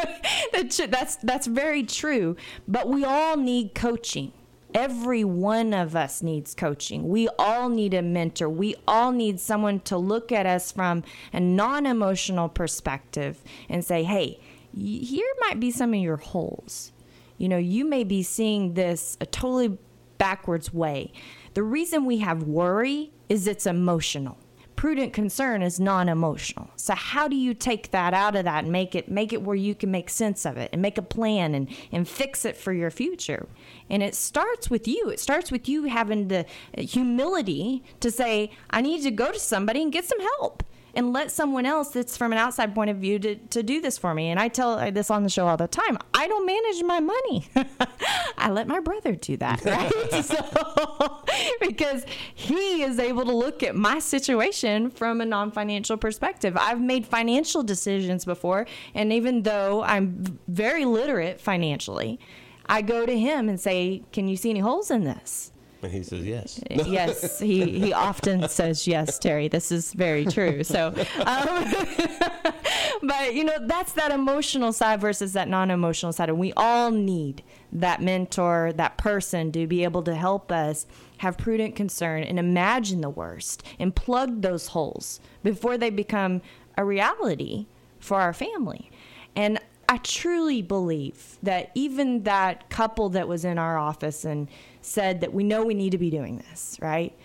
that's 0.54 1.18
that's 1.18 1.48
very 1.48 1.84
true. 1.84 2.38
But 2.70 2.88
we 2.88 3.04
all 3.04 3.36
need 3.36 3.76
coaching 3.76 4.32
Every 4.76 5.24
one 5.24 5.74
of 5.74 5.96
us 5.96 6.22
needs 6.22 6.54
coaching. 6.54 7.08
We 7.08 7.30
all 7.40 7.70
need 7.70 7.94
a 7.94 8.02
mentor. 8.02 8.50
We 8.50 8.76
all 8.86 9.14
need 9.14 9.40
someone 9.40 9.80
to 9.82 9.98
look 9.98 10.34
at 10.34 10.46
us 10.46 10.74
from 10.74 11.04
a 11.32 11.40
non 11.40 11.86
emotional 11.86 12.50
perspective 12.50 13.42
and 13.70 13.86
say, 13.86 14.04
hey, 14.04 14.38
here 14.76 15.26
might 15.40 15.62
be 15.62 15.72
some 15.72 15.94
of 15.94 16.00
your 16.02 16.18
holes. 16.18 16.92
You 17.38 17.48
know, 17.48 17.58
you 17.58 17.86
may 17.86 18.04
be 18.04 18.22
seeing 18.22 18.74
this 18.74 19.18
a 19.22 19.26
totally 19.26 19.78
backwards 20.18 20.74
way. 20.74 21.14
The 21.54 21.64
reason 21.64 22.04
we 22.04 22.18
have 22.18 22.44
worry 22.44 23.14
is 23.30 23.48
it's 23.48 23.66
emotional 23.66 24.38
prudent 24.76 25.14
concern 25.14 25.62
is 25.62 25.80
non-emotional. 25.80 26.70
So 26.76 26.96
how 26.96 27.28
do 27.28 27.36
you 27.36 27.54
take 27.54 27.92
that 27.92 28.14
out 28.14 28.36
of 28.36 28.46
that 28.46 28.64
and 28.64 28.72
make 28.72 28.96
it 28.96 29.10
make 29.10 29.34
it 29.34 29.42
where 29.42 29.56
you 29.56 29.76
can 29.76 29.92
make 29.92 30.10
sense 30.10 30.46
of 30.46 30.58
it 30.58 30.70
and 30.74 30.82
make 30.82 30.98
a 30.98 31.02
plan 31.02 31.56
and 31.56 31.70
and 31.92 32.08
fix 32.08 32.46
it 32.46 32.58
for 32.58 32.74
your 32.74 32.92
future? 32.92 33.48
And 33.90 34.04
it 34.04 34.16
starts 34.16 34.70
with 34.70 34.88
you. 34.88 35.10
It 35.10 35.20
starts 35.20 35.52
with 35.52 35.70
you 35.70 35.86
having 35.86 36.28
the 36.28 36.46
humility 36.78 37.84
to 38.00 38.12
say 38.12 38.52
i 38.70 38.82
need 38.82 39.04
to 39.04 39.12
go 39.12 39.32
to 39.32 39.40
somebody 39.40 39.82
and 39.82 39.92
get 39.92 40.06
some 40.06 40.20
help 40.20 40.64
and 40.96 41.12
let 41.12 41.30
someone 41.30 41.66
else 41.66 41.90
that's 41.90 42.16
from 42.16 42.32
an 42.32 42.38
outside 42.38 42.74
point 42.74 42.90
of 42.90 42.98
view 42.98 43.20
to, 43.20 43.36
to 43.36 43.62
do 43.62 43.82
this 43.82 43.98
for 43.98 44.14
me. 44.14 44.30
And 44.30 44.40
I 44.40 44.48
tell 44.48 44.92
this 44.92 45.12
on 45.12 45.24
the 45.24 45.30
show 45.30 45.48
all 45.48 45.58
the 45.58 45.68
time. 45.68 45.98
I 46.14 46.28
don't 46.28 46.46
manage 46.46 46.84
my 46.84 47.00
money. 47.00 47.48
I 48.38 48.50
let 48.50 48.68
my 48.68 48.80
brother 48.80 49.16
do 49.16 49.36
that, 49.38 49.64
right? 49.66 49.92
so, 50.26 51.24
because 51.60 52.06
he 52.34 52.84
is 52.84 52.98
able 52.98 53.26
to 53.26 53.36
look 53.36 53.62
at 53.62 53.76
my 53.76 54.00
situation 54.00 54.90
from 54.90 55.20
a 55.20 55.26
non-financial 55.26 55.98
perspective. 55.98 56.56
I've 56.60 56.82
made 56.82 57.06
financial 57.06 57.62
decisions 57.64 58.24
before, 58.24 58.66
and 58.94 59.12
even 59.12 59.44
though 59.44 59.84
I'm 59.84 60.40
very 60.48 60.86
literate 60.86 61.42
financially, 61.42 62.20
I 62.68 62.82
go 62.82 63.06
to 63.06 63.20
him 63.20 63.50
and 63.50 63.60
say, 63.60 64.04
"Can 64.12 64.28
you 64.28 64.38
see 64.38 64.50
any 64.50 64.60
holes 64.60 64.90
in 64.90 65.04
this?" 65.04 65.52
And 65.86 65.94
he 65.94 66.04
says 66.04 66.26
yes. 66.26 66.60
yes, 66.70 67.40
he, 67.40 67.80
he 67.80 67.94
often 67.94 68.50
says 68.50 68.88
yes, 68.88 69.20
Terry. 69.20 69.48
This 69.48 69.72
is 69.72 69.94
very 69.94 70.26
true. 70.26 70.64
So, 70.64 70.88
um, 70.88 71.74
but 73.04 73.36
you 73.36 73.44
know, 73.44 73.58
that's 73.62 73.94
that 73.94 74.12
emotional 74.12 74.74
side 74.74 75.00
versus 75.00 75.34
that 75.34 75.48
non 75.48 75.70
emotional 75.70 76.12
side. 76.12 76.30
And 76.30 76.40
we 76.40 76.54
all 76.54 76.90
need 76.90 77.44
that 77.72 78.02
mentor, 78.02 78.74
that 78.78 78.98
person 78.98 79.52
to 79.52 79.68
be 79.68 79.84
able 79.84 80.02
to 80.04 80.16
help 80.16 80.52
us 80.52 80.88
have 81.20 81.38
prudent 81.38 81.76
concern 81.76 82.24
and 82.24 82.40
imagine 82.40 83.02
the 83.02 83.10
worst 83.10 83.62
and 83.78 83.96
plug 83.96 84.42
those 84.42 84.68
holes 84.68 85.20
before 85.44 85.78
they 85.78 85.92
become 85.92 86.42
a 86.78 86.84
reality 86.84 87.68
for 88.00 88.20
our 88.20 88.34
family. 88.34 88.90
And 89.36 89.60
I 89.96 89.98
truly 90.00 90.62
believe 90.62 91.38
that 91.42 91.72
even 91.74 92.24
that 92.24 92.70
couple 92.70 93.08
that 93.12 93.30
was 93.30 93.46
in 93.46 93.58
our 93.58 93.78
office 93.78 94.26
and 94.26 94.50
said 94.82 95.22
that 95.22 95.34
we 95.34 95.46
know 95.46 95.64
we 95.64 95.74
need 95.74 95.92
to 95.92 95.98
be 95.98 96.10
doing 96.10 96.44
this, 96.50 96.78
right? 96.82 97.18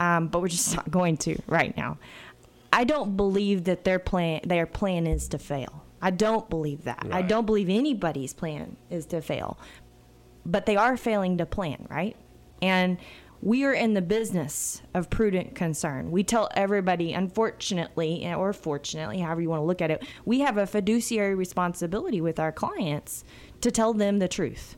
Um, 0.00 0.26
but 0.26 0.42
we're 0.42 0.48
just 0.48 0.74
not 0.76 0.90
going 0.90 1.18
to 1.18 1.40
right 1.46 1.76
now. 1.76 1.98
I 2.72 2.82
don't 2.82 3.16
believe 3.16 3.62
that 3.64 3.84
their 3.84 4.00
plan 4.00 4.40
their 4.42 4.66
plan 4.66 5.06
is 5.06 5.28
to 5.28 5.38
fail. 5.38 5.84
I 6.02 6.10
don't 6.10 6.50
believe 6.50 6.82
that. 6.82 7.06
I 7.12 7.22
don't 7.22 7.46
believe 7.46 7.68
anybody's 7.68 8.34
plan 8.34 8.76
is 8.90 9.06
to 9.06 9.22
fail. 9.22 9.56
But 10.44 10.66
they 10.66 10.74
are 10.74 10.96
failing 10.96 11.38
to 11.38 11.46
plan, 11.46 11.86
right? 11.88 12.16
And 12.60 12.98
we 13.46 13.62
are 13.62 13.72
in 13.72 13.94
the 13.94 14.02
business 14.02 14.82
of 14.92 15.08
prudent 15.08 15.54
concern. 15.54 16.10
We 16.10 16.24
tell 16.24 16.48
everybody, 16.56 17.12
unfortunately, 17.12 18.26
or 18.34 18.52
fortunately, 18.52 19.20
however 19.20 19.40
you 19.40 19.48
want 19.48 19.60
to 19.60 19.66
look 19.66 19.80
at 19.80 19.92
it, 19.92 20.04
we 20.24 20.40
have 20.40 20.58
a 20.58 20.66
fiduciary 20.66 21.36
responsibility 21.36 22.20
with 22.20 22.40
our 22.40 22.50
clients 22.50 23.22
to 23.60 23.70
tell 23.70 23.92
them 23.92 24.18
the 24.18 24.26
truth. 24.26 24.74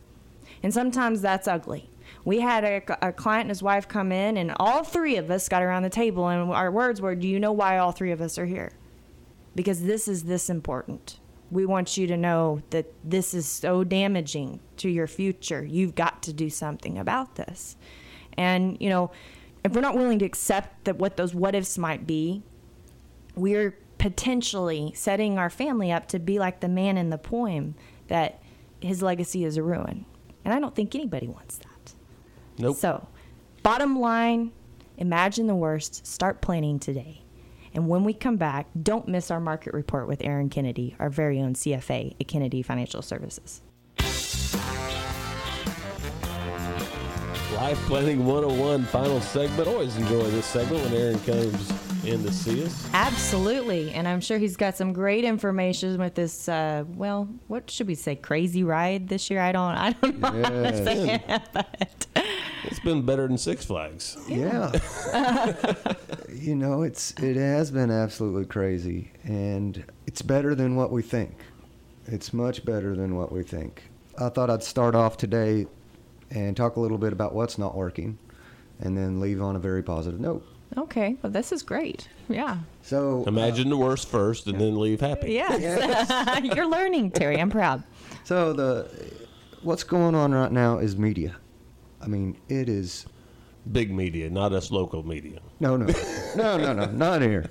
And 0.62 0.75
sometimes 0.75 1.22
that's 1.22 1.48
ugly. 1.48 1.88
We 2.26 2.40
had 2.40 2.62
a, 2.62 3.08
a 3.08 3.10
client 3.10 3.44
and 3.44 3.50
his 3.52 3.62
wife 3.62 3.88
come 3.88 4.12
in, 4.12 4.37
and 4.37 4.52
all 4.58 4.84
three 4.84 5.16
of 5.16 5.30
us 5.30 5.48
got 5.48 5.62
around 5.62 5.84
the 5.84 5.88
table, 5.88 6.28
and 6.28 6.50
our 6.50 6.70
words 6.70 7.00
were, 7.00 7.14
Do 7.14 7.26
you 7.26 7.40
know 7.40 7.52
why 7.52 7.78
all 7.78 7.92
three 7.92 8.12
of 8.12 8.20
us 8.20 8.37
are 8.37 8.44
here? 8.44 8.72
Because 9.54 9.84
this 9.84 10.06
is 10.08 10.25
this 10.25 10.50
important. 10.50 11.20
We 11.50 11.64
want 11.64 11.96
you 11.96 12.06
to 12.08 12.18
know 12.18 12.60
that 12.68 12.92
this 13.02 13.32
is 13.32 13.46
so 13.46 13.82
damaging 13.82 14.60
to 14.76 14.90
your 14.90 15.06
future. 15.06 15.64
You've 15.64 15.94
got 15.94 16.22
to 16.25 16.34
do 16.34 16.50
something 16.50 16.98
about 16.98 17.37
this. 17.37 17.78
And, 18.38 18.76
you 18.80 18.88
know, 18.88 19.11
if 19.64 19.73
we're 19.73 19.83
not 19.83 19.97
willing 19.97 20.21
to 20.21 20.25
accept 20.25 20.85
that 20.85 20.97
what 20.97 21.16
those 21.16 21.35
what 21.35 21.54
ifs 21.54 21.76
might 21.76 22.07
be, 22.07 22.42
we're 23.35 23.76
potentially 23.99 24.92
setting 24.95 25.38
our 25.38 25.50
family 25.50 25.90
up 25.90 26.07
to 26.09 26.21
be 26.21 26.38
like 26.38 26.61
the 26.61 26.68
man 26.68 26.97
in 26.97 27.11
the 27.11 27.18
poem 27.18 27.75
that 28.07 28.40
his 28.80 29.02
legacy 29.02 29.45
is 29.45 29.57
a 29.57 29.62
ruin. 29.62 30.07
And 30.45 30.54
I 30.54 30.61
don't 30.61 30.75
think 30.75 30.95
anybody 30.95 31.26
wants 31.26 31.59
that. 31.59 31.95
Nope. 32.59 32.76
So, 32.76 33.09
bottom 33.64 33.99
line, 33.99 34.52
imagine 34.97 35.49
the 35.49 35.57
worst, 35.57 36.07
start 36.07 36.40
planning 36.40 36.78
today. 36.78 37.23
And 37.75 37.88
when 37.88 38.04
we 38.04 38.14
come 38.14 38.37
back, 38.37 38.68
don't 38.80 39.09
miss 39.09 39.33
our 39.33 39.40
market 39.40 39.75
report 39.75 40.07
with 40.07 40.25
Aaron 40.25 40.49
Kennedy, 40.49 40.95
our 41.00 41.11
very 41.11 41.40
own 41.40 41.54
CFA 41.54 42.14
at 42.21 42.28
Kennedy 42.28 42.62
Financial 42.62 43.02
Services. 43.02 43.62
Life 47.58 47.84
Planning 47.86 48.24
101 48.24 48.84
final 48.84 49.20
segment. 49.20 49.66
Always 49.66 49.96
enjoy 49.96 50.22
this 50.30 50.46
segment 50.46 50.80
when 50.84 50.94
Aaron 50.94 51.18
comes 51.18 52.04
in 52.04 52.22
to 52.22 52.32
see 52.32 52.64
us. 52.64 52.88
Absolutely. 52.94 53.90
And 53.90 54.06
I'm 54.06 54.20
sure 54.20 54.38
he's 54.38 54.56
got 54.56 54.76
some 54.76 54.92
great 54.92 55.24
information 55.24 55.98
with 55.98 56.14
this, 56.14 56.48
uh, 56.48 56.84
well, 56.86 57.28
what 57.48 57.68
should 57.68 57.88
we 57.88 57.96
say, 57.96 58.14
crazy 58.14 58.62
ride 58.62 59.08
this 59.08 59.28
year? 59.28 59.40
I 59.40 59.50
don't, 59.50 59.74
I 59.74 59.90
don't 59.90 60.20
know 60.20 60.30
how 60.30 60.70
to 60.70 60.84
say 60.84 61.14
it, 61.28 61.42
but 61.52 62.06
It's 62.64 62.78
been 62.78 63.04
better 63.04 63.26
than 63.26 63.36
Six 63.36 63.64
Flags. 63.64 64.16
Yeah. 64.28 64.70
you 66.32 66.54
know, 66.54 66.82
it's 66.82 67.12
it 67.20 67.34
has 67.34 67.72
been 67.72 67.90
absolutely 67.90 68.44
crazy 68.44 69.10
and 69.24 69.82
it's 70.06 70.22
better 70.22 70.54
than 70.54 70.76
what 70.76 70.92
we 70.92 71.02
think. 71.02 71.34
It's 72.06 72.32
much 72.32 72.64
better 72.64 72.94
than 72.94 73.16
what 73.16 73.32
we 73.32 73.42
think. 73.42 73.82
I 74.16 74.28
thought 74.28 74.48
I'd 74.48 74.62
start 74.62 74.94
off 74.94 75.16
today 75.16 75.66
and 76.30 76.56
talk 76.56 76.76
a 76.76 76.80
little 76.80 76.99
bit 76.99 77.12
about 77.12 77.35
what's 77.35 77.58
not 77.58 77.75
working 77.75 78.18
and 78.80 78.97
then 78.97 79.20
leave 79.20 79.40
on 79.42 79.56
a 79.56 79.58
very 79.58 79.82
positive 79.82 80.20
note. 80.20 80.47
okay. 80.76 81.16
Well, 81.23 81.32
this 81.32 81.50
is 81.52 81.62
great. 81.62 82.08
Yeah. 82.28 82.58
So 82.82 83.25
Imagine 83.26 83.70
the 83.70 83.76
worst 83.76 84.08
first 84.08 84.47
and 84.47 84.61
then 84.61 84.78
leave 84.78 85.00
happy. 85.00 85.32
Yes. 85.32 86.44
You're 86.54 86.68
learning, 86.68 87.11
Terry. 87.12 87.40
I'm 87.40 87.50
proud. 87.50 87.82
So 88.25 88.52
the 88.52 88.88
what's 89.62 89.82
going 89.85 90.14
on 90.14 90.32
right 90.32 90.52
now 90.52 90.78
is 90.78 90.97
media. 90.97 91.37
I 92.00 92.06
mean, 92.06 92.37
it 92.49 92.68
is 92.68 93.06
Big 93.73 93.90
media, 93.92 94.30
not 94.30 94.52
us 94.54 94.70
local 94.70 95.02
media. 95.06 95.40
no, 95.61 95.76
no, 95.76 95.87
no, 96.37 96.56
no, 96.56 96.73
no, 96.73 96.85
not 96.92 97.20
here. 97.20 97.50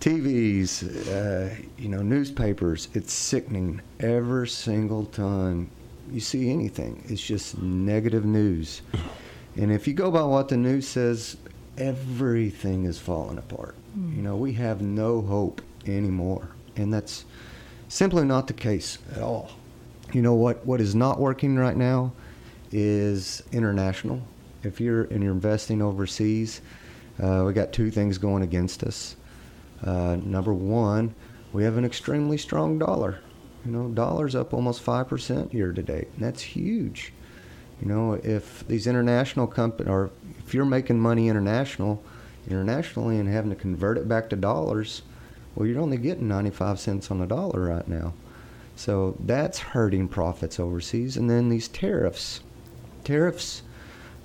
TVs, 0.00 0.82
uh, 1.08 1.54
you 1.78 1.88
know, 1.88 2.02
newspapers. 2.02 2.88
It's 2.94 3.12
sickening 3.12 3.80
every 4.00 4.48
single 4.48 5.04
time 5.06 5.70
you 6.12 6.20
see 6.20 6.50
anything. 6.50 7.04
It's 7.08 7.22
just 7.22 7.60
negative 7.60 8.24
news. 8.24 8.82
And 9.54 9.70
if 9.70 9.86
you 9.86 9.92
go 9.92 10.10
by 10.10 10.22
what 10.22 10.48
the 10.48 10.56
news 10.56 10.88
says, 10.88 11.36
everything 11.76 12.86
is 12.86 12.98
falling 12.98 13.36
apart. 13.36 13.74
You 13.94 14.22
know, 14.22 14.34
we 14.34 14.54
have 14.54 14.80
no 14.80 15.20
hope 15.20 15.60
anymore. 15.86 16.48
And 16.76 16.90
that's 16.90 17.26
simply 17.88 18.24
not 18.24 18.46
the 18.46 18.54
case 18.54 18.96
at 19.14 19.20
all. 19.20 19.50
You 20.12 20.22
know 20.22 20.34
what 20.34 20.64
what 20.64 20.80
is 20.80 20.94
not 20.94 21.20
working 21.20 21.56
right 21.56 21.76
now 21.76 22.12
is 22.70 23.42
international. 23.52 24.22
If 24.62 24.80
you're 24.80 25.04
and 25.04 25.22
you're 25.22 25.32
investing 25.32 25.82
overseas, 25.82 26.62
uh, 27.22 27.42
we 27.46 27.52
got 27.52 27.72
two 27.72 27.90
things 27.90 28.18
going 28.18 28.42
against 28.42 28.82
us. 28.82 29.16
Uh, 29.82 30.16
number 30.24 30.54
one, 30.54 31.14
we 31.52 31.64
have 31.64 31.76
an 31.76 31.84
extremely 31.84 32.38
strong 32.38 32.78
dollar. 32.78 33.20
You 33.64 33.72
know, 33.72 33.88
dollar's 33.88 34.34
up 34.34 34.52
almost 34.52 34.82
five 34.82 35.08
percent 35.08 35.54
year 35.54 35.72
to 35.72 35.82
date, 35.82 36.08
and 36.14 36.24
that's 36.24 36.42
huge. 36.42 37.12
You 37.80 37.88
know, 37.88 38.14
if 38.14 38.66
these 38.68 38.86
international 38.86 39.46
companies, 39.46 39.90
or 39.90 40.10
if 40.38 40.54
you're 40.54 40.64
making 40.64 41.00
money 41.00 41.28
international, 41.28 42.02
internationally, 42.48 43.18
and 43.18 43.28
having 43.28 43.50
to 43.50 43.56
convert 43.56 43.98
it 43.98 44.08
back 44.08 44.30
to 44.30 44.36
dollars, 44.36 45.02
well, 45.54 45.66
you're 45.66 45.80
only 45.80 45.96
getting 45.96 46.28
95 46.28 46.78
cents 46.78 47.10
on 47.10 47.18
the 47.18 47.26
dollar 47.26 47.60
right 47.60 47.86
now. 47.86 48.14
So 48.76 49.16
that's 49.20 49.58
hurting 49.58 50.08
profits 50.08 50.58
overseas. 50.58 51.16
And 51.16 51.28
then 51.28 51.48
these 51.48 51.68
tariffs. 51.68 52.40
Tariffs 53.04 53.62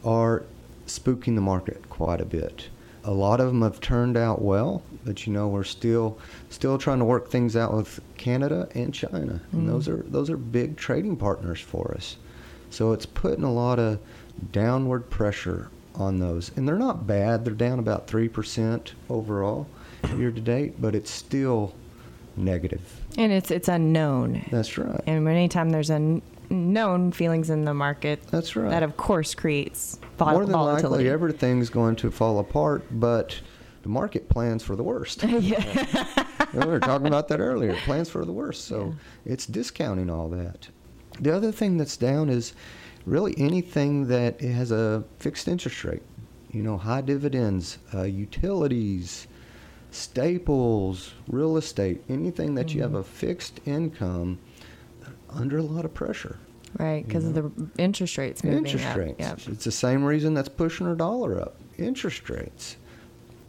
are 0.05 0.43
spooking 0.85 1.35
the 1.35 1.41
market 1.41 1.89
quite 1.89 2.21
a 2.21 2.25
bit. 2.25 2.69
A 3.07 3.11
lot 3.11 3.39
of 3.39 3.47
them 3.47 3.61
have 3.61 3.79
turned 3.79 4.17
out 4.17 4.41
well, 4.41 4.83
but 5.05 5.25
you 5.25 5.31
know 5.31 5.47
we're 5.47 5.63
still 5.63 6.19
still 6.49 6.77
trying 6.77 6.99
to 6.99 7.05
work 7.05 7.29
things 7.29 7.55
out 7.55 7.73
with 7.73 8.01
Canada 8.17 8.67
and 8.75 8.93
China, 8.93 9.17
and 9.17 9.39
mm-hmm. 9.39 9.67
those 9.67 9.87
are 9.87 10.03
those 10.09 10.29
are 10.29 10.35
big 10.35 10.75
trading 10.75 11.15
partners 11.15 11.61
for 11.61 11.93
us. 11.95 12.17
So 12.69 12.91
it's 12.91 13.05
putting 13.05 13.45
a 13.45 13.51
lot 13.51 13.79
of 13.79 13.99
downward 14.51 15.09
pressure 15.09 15.69
on 15.95 16.19
those, 16.19 16.51
and 16.57 16.67
they're 16.67 16.75
not 16.75 17.07
bad. 17.07 17.45
They're 17.45 17.53
down 17.53 17.79
about 17.79 18.07
three 18.07 18.27
percent 18.27 18.93
overall 19.09 19.67
year 20.17 20.31
to 20.31 20.41
date, 20.41 20.81
but 20.81 20.93
it's 20.93 21.09
still 21.09 21.73
negative. 22.35 23.01
And 23.17 23.31
it's 23.31 23.51
it's 23.51 23.69
unknown. 23.69 24.45
That's 24.51 24.77
right. 24.77 25.01
And 25.07 25.25
anytime 25.29 25.69
there's 25.69 25.89
unknown 26.49 27.11
feelings 27.11 27.49
in 27.49 27.65
the 27.65 27.73
market, 27.73 28.21
That's 28.31 28.55
right. 28.55 28.69
that 28.69 28.83
of 28.83 28.97
course 28.97 29.33
creates 29.35 29.99
vol- 30.17 30.31
More 30.31 30.45
than 30.45 30.53
volatility. 30.53 30.87
likely, 31.03 31.09
everything's 31.09 31.69
going 31.69 31.95
to 31.97 32.11
fall 32.11 32.39
apart, 32.39 32.85
but 32.91 33.39
the 33.83 33.89
market 33.89 34.27
plans 34.29 34.63
for 34.63 34.75
the 34.75 34.83
worst. 34.83 35.23
we 35.23 35.51
were 36.65 36.79
talking 36.79 37.07
about 37.07 37.27
that 37.29 37.39
earlier. 37.39 37.75
Plans 37.85 38.09
for 38.09 38.25
the 38.25 38.31
worst. 38.33 38.65
So 38.65 38.93
it's 39.25 39.45
discounting 39.45 40.09
all 40.09 40.29
that. 40.29 40.67
The 41.19 41.35
other 41.35 41.51
thing 41.51 41.77
that's 41.77 41.97
down 41.97 42.29
is 42.29 42.53
really 43.05 43.33
anything 43.37 44.07
that 44.07 44.41
has 44.41 44.71
a 44.71 45.03
fixed 45.19 45.47
interest 45.47 45.83
rate. 45.83 46.03
You 46.51 46.63
know, 46.63 46.77
high 46.77 47.01
dividends, 47.01 47.77
uh, 47.93 48.03
utilities, 48.03 49.27
staples, 49.91 51.13
real 51.27 51.57
estate, 51.57 52.03
anything 52.09 52.55
that 52.55 52.73
you 52.73 52.81
have 52.81 52.91
Mm-hmm. 52.91 52.99
a 52.99 53.03
fixed 53.03 53.59
income 53.65 54.39
under 55.29 55.57
a 55.57 55.63
lot 55.63 55.85
of 55.85 55.93
pressure. 55.93 56.37
right, 56.77 57.05
because 57.05 57.25
of 57.25 57.33
the 57.33 57.51
interest 57.77 58.17
rates 58.17 58.43
moving 58.43 58.65
Interest 58.65 58.85
up. 58.85 58.97
rates. 58.97 59.19
Yep. 59.19 59.39
It's 59.47 59.63
the 59.65 59.71
same 59.71 60.03
reason 60.03 60.33
that's 60.33 60.49
pushing 60.49 60.85
our 60.87 60.95
dollar 60.95 61.39
up. 61.41 61.55
Interest 61.77 62.29
rates. 62.29 62.77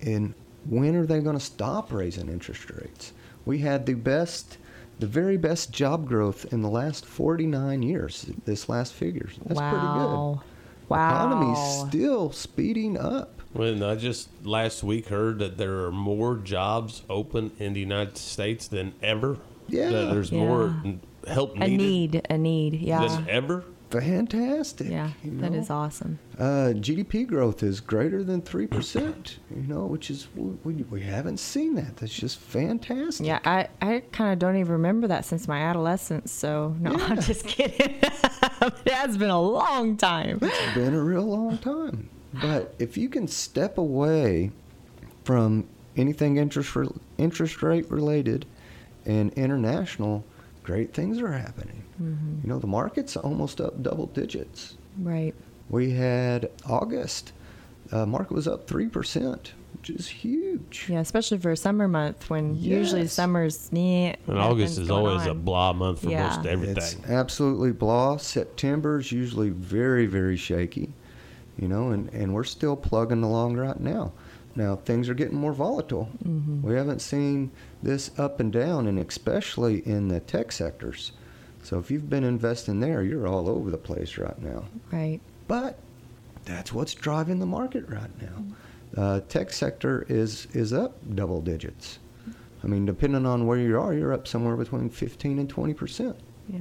And 0.03 0.35
when 0.69 0.95
are 0.97 1.07
they 1.07 1.21
going 1.21 1.37
to 1.39 1.45
stop 1.45 1.93
raising 1.93 2.29
interest 2.29 2.71
rates? 2.71 3.13
We 3.45 3.59
had 3.59 3.87
the 3.87 3.95
best, 3.95 4.59
the 4.99 5.07
very 5.07 5.37
best 5.37 5.73
job 5.73 6.07
growth 6.07 6.53
in 6.53 6.63
the 6.63 6.69
last 6.69 7.07
49 7.07 7.83
years. 7.83 8.27
This 8.45 8.69
last 8.69 8.93
figures. 8.93 9.39
That's 9.47 9.59
wow. 9.61 9.71
pretty 9.71 9.87
good. 9.87 10.45
Wow. 10.89 11.09
Economy's 11.17 11.89
still 11.89 12.33
speeding 12.33 12.97
up. 12.99 13.43
When 13.53 13.83
I 13.83 13.95
just 13.97 14.29
last 14.45 14.83
week 14.85 15.09
heard 15.09 15.39
that 15.41 15.57
there 15.59 15.85
are 15.85 15.91
more 15.91 16.37
jobs 16.37 17.03
open 17.11 17.51
in 17.59 17.73
the 17.73 17.81
United 17.81 18.17
States 18.19 18.69
than 18.69 18.93
ever. 19.03 19.39
Yeah. 19.69 19.91
That 19.91 20.11
there's 20.13 20.31
more 20.33 20.75
Yeah. 20.85 20.93
Help 21.29 21.57
a 21.57 21.69
needed 21.69 21.79
need, 21.79 22.27
a 22.31 22.39
need. 22.39 22.75
Yeah. 22.81 23.07
than 23.07 23.29
ever. 23.29 23.65
Fantastic. 23.91 24.91
Yeah, 24.91 25.13
you 25.25 25.31
know? 25.31 25.47
is 25.47 25.71
awesome. 25.71 26.19
Uh, 26.39 26.73
GDP 26.75 27.27
growth 27.27 27.63
is 27.63 27.81
greater 27.81 28.23
than 28.23 28.43
3%, 28.43 29.37
you 29.51 29.63
know, 29.63 29.87
which 29.87 30.11
is, 30.11 30.29
we, 30.37 30.75
we 30.75 31.01
haven't 31.01 31.39
seen 31.39 31.75
that. 31.77 31.97
That's 31.97 32.13
just 32.13 32.39
fantastic. 32.39 33.27
Yeah, 33.27 33.39
I, 33.47 33.69
I 33.81 34.03
kind 34.13 34.33
of 34.33 34.39
don't 34.39 34.57
even 34.57 34.73
remember 34.73 35.07
that 35.07 35.25
since 35.25 35.49
my 35.49 35.63
adolescence. 35.63 36.31
So 36.33 36.77
no, 36.81 36.93
I'm 36.93 37.21
just 37.23 37.47
kidding. 37.47 37.99
it 38.03 38.91
has 38.91 39.17
been 39.17 39.31
a 39.31 39.41
long 39.41 39.97
time. 39.97 40.39
It's 40.43 40.75
been 40.75 40.95
a 40.95 41.03
real 41.03 41.25
long 41.25 41.57
time. 41.57 42.11
But 42.35 42.75
if 42.79 42.99
you 42.99 43.09
can 43.09 43.27
step 43.27 43.79
away 43.79 44.51
from 45.25 45.67
anything 45.97 46.37
interest 46.37 46.77
re- 46.77 46.89
interest 47.17 47.63
rate 47.63 47.91
related 47.91 48.45
and 49.07 49.33
international, 49.33 50.25
great 50.69 50.93
things 50.93 51.19
are 51.19 51.33
happening. 51.33 51.83
Mm-hmm. 52.01 52.41
You 52.43 52.49
know, 52.51 52.59
the 52.59 52.67
market's 52.67 53.17
almost 53.17 53.59
up 53.59 53.83
double 53.83 54.05
digits. 54.07 54.77
Right. 54.99 55.35
We 55.71 55.93
had 55.93 56.51
August, 56.69 57.33
uh, 57.91 58.05
market 58.05 58.35
was 58.35 58.47
up 58.47 58.67
three 58.67 58.87
percent, 58.89 59.55
which 59.73 59.89
is 59.89 60.07
huge. 60.07 60.87
Yeah, 60.87 61.01
especially 61.01 61.39
for 61.39 61.53
a 61.53 61.57
summer 61.57 61.89
month 61.89 62.29
when 62.29 62.55
usually 62.55 63.07
summer's 63.07 63.71
yeah. 63.73 64.17
And 64.27 64.39
August 64.39 64.79
is 64.79 64.91
always 64.91 65.25
a 65.25 65.33
blah 65.33 65.73
month 65.73 66.03
for 66.03 66.11
Yeah. 66.11 66.29
most 66.29 66.47
everything. 66.47 66.77
It's 66.77 66.97
absolutely 67.09 67.73
blah. 67.73 68.19
September's 68.19 69.11
usually 69.11 69.49
very, 69.49 70.05
very 70.05 70.37
shaky, 70.37 70.93
you 71.57 71.67
know, 71.67 71.93
and, 71.93 72.13
and 72.13 72.35
we're 72.35 72.45
still 72.45 72.77
plugging 72.77 73.23
along 73.23 73.57
right 73.57 73.81
now. 73.81 74.13
Now 74.57 74.77
things 74.77 75.09
are 75.09 75.15
getting 75.15 75.39
more 75.39 75.53
volatile. 75.53 76.09
Mm-hmm. 76.25 76.63
We 76.63 76.75
haven't 76.75 77.01
seen 77.01 77.51
this 77.83 78.11
up 78.19 78.41
and 78.41 78.53
down, 78.53 78.87
and 78.87 78.99
especially 78.99 79.87
in 79.87 80.09
the 80.09 80.21
tech 80.21 80.53
sectors. 80.53 81.13
So 81.63 81.79
if 81.79 81.91
you've 81.91 82.09
been 82.09 82.25
investing 82.25 82.81
there, 82.81 83.03
you're 83.03 83.27
all 83.27 83.49
over 83.49 83.71
the 83.71 83.79
place 83.79 84.17
right 84.19 84.41
now. 84.41 84.65
Right. 84.91 85.21
But 85.47 85.79
that's 86.45 86.73
what's 86.73 86.95
driving 86.95 87.39
the 87.39 87.47
market 87.47 87.89
right 87.89 88.11
now. 88.23 88.45
Uh, 88.97 89.21
tech 89.29 89.53
sector 89.53 90.07
is 90.09 90.47
is 90.53 90.73
up 90.73 90.97
double 91.15 91.41
digits. 91.41 91.99
I 92.65 92.67
mean, 92.67 92.87
depending 92.87 93.27
on 93.27 93.47
where 93.47 93.59
you 93.59 93.79
are, 93.79 93.95
you're 93.95 94.13
up 94.13 94.27
somewhere 94.27 94.57
between 94.57 94.89
15 94.89 95.39
and 95.39 95.49
20 95.49 95.75
percent. 95.75 96.17
Yeah. 96.49 96.59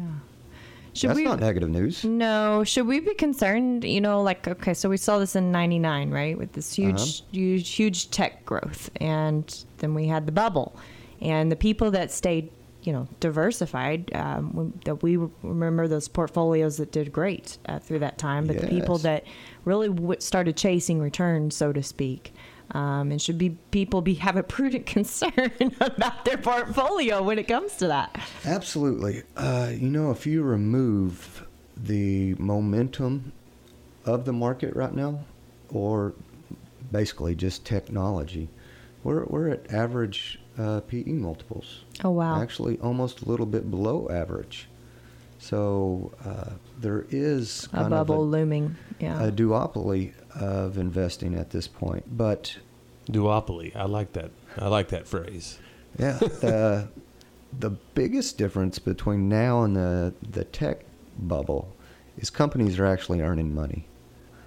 Should 0.97 1.11
That's 1.11 1.17
we? 1.17 1.23
not 1.25 1.39
negative 1.39 1.69
news. 1.69 2.03
No, 2.03 2.63
should 2.63 2.87
we 2.87 2.99
be 2.99 3.13
concerned? 3.13 3.83
You 3.83 4.01
know, 4.01 4.21
like 4.23 4.47
okay, 4.47 4.73
so 4.73 4.89
we 4.89 4.97
saw 4.97 5.19
this 5.19 5.35
in 5.35 5.51
*99, 5.51 6.11
right, 6.11 6.37
with 6.37 6.53
this 6.53 6.73
huge, 6.73 6.95
Uh-huh. 6.95 7.25
huge, 7.31 7.69
huge 7.69 8.09
tech 8.09 8.45
growth, 8.45 8.89
and 8.99 9.63
then 9.77 9.93
we 9.93 10.07
had 10.07 10.25
the 10.25 10.31
bubble, 10.31 10.75
and 11.21 11.51
the 11.51 11.55
people 11.55 11.91
that 11.91 12.11
stayed, 12.11 12.49
you 12.81 12.91
know, 12.93 13.07
diversified, 13.19 14.09
um, 14.15 14.73
that 14.85 15.03
we 15.03 15.17
remember 15.43 15.87
those 15.87 16.07
portfolios 16.07 16.77
that 16.77 16.91
did 16.91 17.11
great 17.13 17.57
uh, 17.67 17.77
through 17.79 17.99
that 17.99 18.17
time, 18.17 18.47
but 18.47 18.59
the 18.59 18.67
people 18.67 18.97
that 18.99 19.23
really 19.65 19.89
w- 19.89 20.19
started 20.19 20.57
chasing 20.57 20.99
returns, 20.99 21.55
so 21.55 21.71
to 21.71 21.83
speak. 21.83 22.33
Um, 22.71 23.11
and 23.11 23.21
should 23.21 23.37
be 23.37 23.51
people 23.71 24.01
be 24.01 24.15
have 24.15 24.35
a 24.35 24.43
prudent 24.43 24.85
concern 24.97 25.51
about 25.79 26.25
their 26.25 26.37
portfolio 26.37 27.23
when 27.23 27.39
it 27.39 27.47
comes 27.47 27.75
to 27.77 27.87
that? 27.87 28.19
Absolutely. 28.45 29.23
Uh, 29.35 29.71
you 29.73 29.89
know, 29.89 30.11
if 30.11 30.25
you 30.25 30.43
remove 30.43 31.47
the 31.77 32.33
momentum 32.35 33.31
of 34.05 34.25
the 34.25 34.33
market 34.33 34.75
right 34.75 34.93
now, 34.93 35.19
or 35.69 36.13
basically 36.91 37.35
just 37.35 37.65
technology, 37.65 38.49
we're, 39.03 39.23
we're 39.25 39.49
at 39.49 39.71
average 39.71 40.39
uh, 40.57 40.81
PE 40.81 41.03
multiples. 41.11 41.83
Oh 42.03 42.11
wow! 42.11 42.41
Actually, 42.41 42.79
almost 42.79 43.21
a 43.21 43.25
little 43.25 43.45
bit 43.45 43.69
below 43.69 44.07
average. 44.09 44.67
So 45.39 46.11
uh, 46.25 46.53
there 46.77 47.05
is 47.09 47.67
a 47.73 47.89
bubble 47.89 48.23
of 48.23 48.29
looming. 48.29 48.75
Yeah. 48.99 49.21
a, 49.21 49.27
a 49.27 49.31
duopoly 49.31 50.13
of 50.35 50.77
investing 50.77 51.35
at 51.35 51.49
this 51.49 51.67
point. 51.67 52.05
But 52.17 52.57
Duopoly. 53.09 53.75
I 53.75 53.85
like 53.85 54.13
that. 54.13 54.31
I 54.57 54.67
like 54.67 54.89
that 54.89 55.07
phrase. 55.07 55.59
Yeah, 55.97 56.17
the 56.17 56.87
the 57.59 57.69
biggest 57.69 58.37
difference 58.37 58.79
between 58.79 59.29
now 59.29 59.63
and 59.63 59.75
the 59.75 60.13
the 60.29 60.43
tech 60.43 60.81
bubble 61.17 61.73
is 62.17 62.29
companies 62.29 62.79
are 62.79 62.85
actually 62.85 63.21
earning 63.21 63.53
money. 63.53 63.87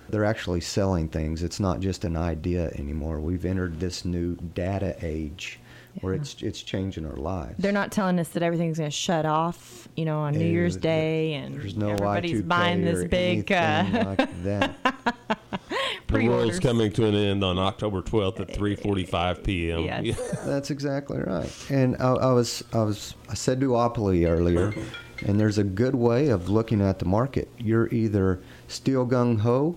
They're 0.08 0.24
actually 0.24 0.60
selling 0.60 1.08
things. 1.08 1.42
It's 1.42 1.60
not 1.60 1.80
just 1.80 2.04
an 2.04 2.16
idea 2.16 2.70
anymore. 2.74 3.20
We've 3.20 3.44
entered 3.44 3.78
this 3.78 4.04
new 4.04 4.34
data 4.34 4.96
age 5.00 5.60
where 6.00 6.14
it's 6.14 6.42
it's 6.42 6.62
changing 6.62 7.06
our 7.06 7.16
lives. 7.16 7.54
They're 7.58 7.72
not 7.72 7.92
telling 7.92 8.18
us 8.18 8.28
that 8.30 8.42
everything's 8.42 8.78
going 8.78 8.90
to 8.90 8.96
shut 8.96 9.26
off, 9.26 9.88
you 9.96 10.04
know, 10.04 10.20
on 10.20 10.34
New 10.34 10.46
Year's 10.46 10.76
Day, 10.76 11.34
and 11.34 11.54
there's 11.54 11.76
no 11.76 11.90
everybody's 11.90 12.42
Y2K 12.42 12.48
buying 12.48 12.84
this 12.84 13.04
or 13.04 13.08
big. 13.08 13.50
Uh, 13.50 14.14
like 14.18 14.42
that. 14.44 14.76
The 16.10 16.26
world's 16.26 16.58
pre-orders. 16.58 16.60
coming 16.60 16.92
to 16.94 17.06
an 17.06 17.14
end 17.14 17.44
on 17.44 17.56
October 17.56 18.02
12th 18.02 18.40
at 18.40 18.48
3:45 18.48 19.44
p.m. 19.44 20.04
Yes. 20.04 20.18
That's 20.44 20.70
exactly 20.70 21.18
right. 21.18 21.48
And 21.70 21.96
I, 22.00 22.14
I 22.14 22.32
was 22.32 22.64
I 22.72 22.82
was 22.82 23.14
I 23.28 23.34
said 23.34 23.60
duopoly 23.60 24.28
earlier, 24.28 24.74
and 25.24 25.38
there's 25.38 25.58
a 25.58 25.62
good 25.62 25.94
way 25.94 26.28
of 26.28 26.48
looking 26.48 26.80
at 26.80 26.98
the 26.98 27.04
market. 27.04 27.48
You're 27.58 27.88
either 27.94 28.40
still 28.66 29.06
gung 29.06 29.40
ho 29.40 29.76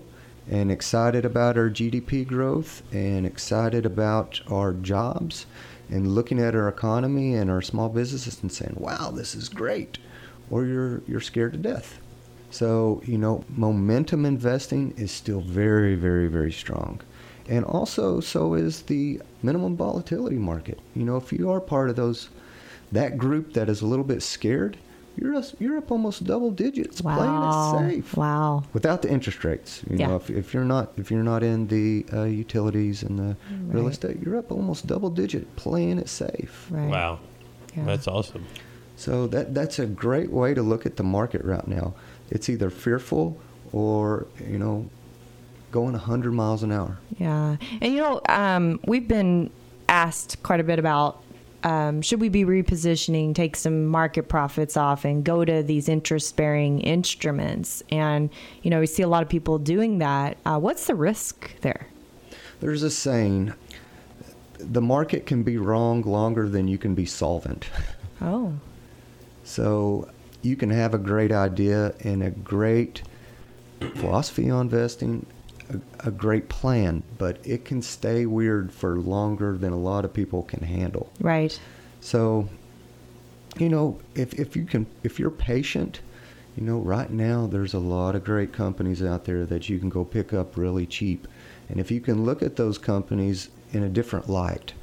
and 0.50 0.70
excited 0.70 1.24
about 1.24 1.56
our 1.56 1.70
GDP 1.70 2.26
growth 2.26 2.82
and 2.92 3.24
excited 3.24 3.86
about 3.86 4.40
our 4.50 4.72
jobs 4.72 5.46
and 5.94 6.14
looking 6.14 6.40
at 6.40 6.56
our 6.56 6.68
economy 6.68 7.34
and 7.34 7.48
our 7.48 7.62
small 7.62 7.88
businesses 7.88 8.42
and 8.42 8.50
saying, 8.50 8.76
"Wow, 8.78 9.12
this 9.12 9.34
is 9.36 9.48
great," 9.48 9.98
or 10.50 10.64
you're 10.66 11.02
you're 11.06 11.20
scared 11.20 11.52
to 11.52 11.58
death. 11.58 12.00
So, 12.50 13.00
you 13.04 13.18
know, 13.18 13.44
momentum 13.48 14.24
investing 14.26 14.92
is 14.96 15.10
still 15.10 15.40
very, 15.40 15.94
very, 15.94 16.28
very 16.28 16.52
strong. 16.52 17.00
And 17.48 17.64
also, 17.64 18.20
so 18.20 18.54
is 18.54 18.82
the 18.82 19.20
minimum 19.42 19.76
volatility 19.76 20.36
market. 20.36 20.78
You 20.94 21.04
know, 21.04 21.16
if 21.16 21.32
you 21.32 21.50
are 21.50 21.60
part 21.60 21.90
of 21.90 21.96
those, 21.96 22.28
that 22.92 23.18
group 23.18 23.52
that 23.54 23.68
is 23.68 23.82
a 23.82 23.86
little 23.86 24.04
bit 24.04 24.22
scared, 24.22 24.76
you're, 25.16 25.34
us- 25.34 25.54
you're 25.58 25.76
up 25.78 25.90
almost 25.90 26.24
double 26.24 26.50
digits 26.50 27.00
wow. 27.02 27.16
playing 27.16 27.90
it 27.92 28.02
safe 28.02 28.16
Wow. 28.16 28.64
without 28.72 29.02
the 29.02 29.10
interest 29.10 29.44
rates. 29.44 29.82
You 29.88 29.96
Yeah. 29.98 30.06
know, 30.08 30.16
if, 30.16 30.30
if 30.30 30.54
you're 30.54 30.64
not 30.64 30.92
if 30.96 31.10
you're 31.10 31.22
not 31.22 31.42
in 31.42 31.68
the 31.68 32.04
uh, 32.12 32.24
utilities 32.24 33.02
and 33.02 33.18
the 33.18 33.36
real 33.68 33.88
estate, 33.88 34.18
you're 34.22 34.36
up 34.36 34.50
almost 34.50 34.86
double 34.86 35.10
digit 35.10 35.54
playing 35.56 35.98
it 35.98 36.08
safe. 36.08 36.66
Right. 36.70 36.88
Wow, 36.88 37.18
Yeah. 37.76 37.84
that's 37.84 38.06
awesome. 38.08 38.44
So 38.96 39.26
that 39.28 39.54
that's 39.54 39.78
a 39.78 39.86
great 39.86 40.30
way 40.30 40.54
to 40.54 40.62
look 40.62 40.86
at 40.86 40.96
the 40.96 41.02
market 41.04 41.44
right 41.44 41.66
now. 41.66 41.94
It's 42.30 42.48
either 42.48 42.70
fearful 42.70 43.36
or 43.72 44.26
you 44.48 44.58
know 44.58 44.88
going 45.72 45.92
100 45.92 46.32
miles 46.32 46.62
an 46.62 46.70
hour. 46.70 46.98
Yeah. 47.18 47.56
And 47.80 47.92
you 47.92 48.00
know, 48.00 48.20
um, 48.28 48.78
we've 48.86 49.08
been 49.08 49.50
asked 49.88 50.40
quite 50.44 50.60
a 50.60 50.64
bit 50.64 50.78
about 50.78 51.22
um, 51.64 52.02
should 52.02 52.20
we 52.20 52.28
be 52.28 52.44
repositioning, 52.44 53.34
take 53.34 53.56
some 53.56 53.86
market 53.86 54.28
profits 54.28 54.76
off, 54.76 55.04
and 55.04 55.24
go 55.24 55.44
to 55.44 55.62
these 55.62 55.88
interest 55.88 56.36
bearing 56.36 56.80
instruments? 56.80 57.82
And, 57.90 58.28
you 58.62 58.70
know, 58.70 58.80
we 58.80 58.86
see 58.86 59.02
a 59.02 59.08
lot 59.08 59.22
of 59.22 59.28
people 59.30 59.58
doing 59.58 59.98
that. 59.98 60.36
Uh, 60.44 60.58
what's 60.58 60.86
the 60.86 60.94
risk 60.94 61.58
there? 61.62 61.88
There's 62.60 62.82
a 62.82 62.90
saying 62.90 63.54
the 64.58 64.82
market 64.82 65.26
can 65.26 65.42
be 65.42 65.56
wrong 65.56 66.02
longer 66.02 66.48
than 66.48 66.68
you 66.68 66.78
can 66.78 66.94
be 66.94 67.06
solvent. 67.06 67.68
Oh, 68.20 68.54
So 69.42 70.08
you 70.40 70.56
can 70.56 70.70
have 70.70 70.94
a 70.94 70.98
great 70.98 71.32
idea 71.32 71.94
and 72.00 72.22
a 72.22 72.30
great 72.30 73.02
philosophy 73.96 74.48
on 74.48 74.62
investing, 74.62 75.26
a, 75.70 76.08
a 76.08 76.10
great 76.10 76.48
plan, 76.48 77.02
but 77.18 77.38
it 77.44 77.64
can 77.64 77.82
stay 77.82 78.26
weird 78.26 78.72
for 78.72 78.98
longer 78.98 79.56
than 79.56 79.72
a 79.72 79.78
lot 79.78 80.04
of 80.04 80.12
people 80.12 80.42
can 80.42 80.62
handle. 80.62 81.10
right. 81.20 81.58
So, 82.00 82.48
you 83.56 83.70
know, 83.70 83.98
if, 84.14 84.34
if 84.34 84.56
you 84.56 84.66
can, 84.66 84.86
if 85.02 85.18
you're 85.18 85.30
patient, 85.30 86.00
you 86.56 86.62
know, 86.62 86.78
right 86.78 87.10
now 87.10 87.46
there's 87.46 87.72
a 87.72 87.78
lot 87.78 88.14
of 88.14 88.24
great 88.24 88.52
companies 88.52 89.02
out 89.02 89.24
there 89.24 89.46
that 89.46 89.68
you 89.68 89.78
can 89.78 89.88
go 89.88 90.04
pick 90.04 90.32
up 90.32 90.56
really 90.56 90.86
cheap. 90.86 91.26
And 91.68 91.80
if 91.80 91.90
you 91.90 92.00
can 92.00 92.24
look 92.24 92.42
at 92.42 92.56
those 92.56 92.76
companies 92.78 93.48
in 93.72 93.82
a 93.82 93.88
different 93.88 94.28
light, 94.28 94.74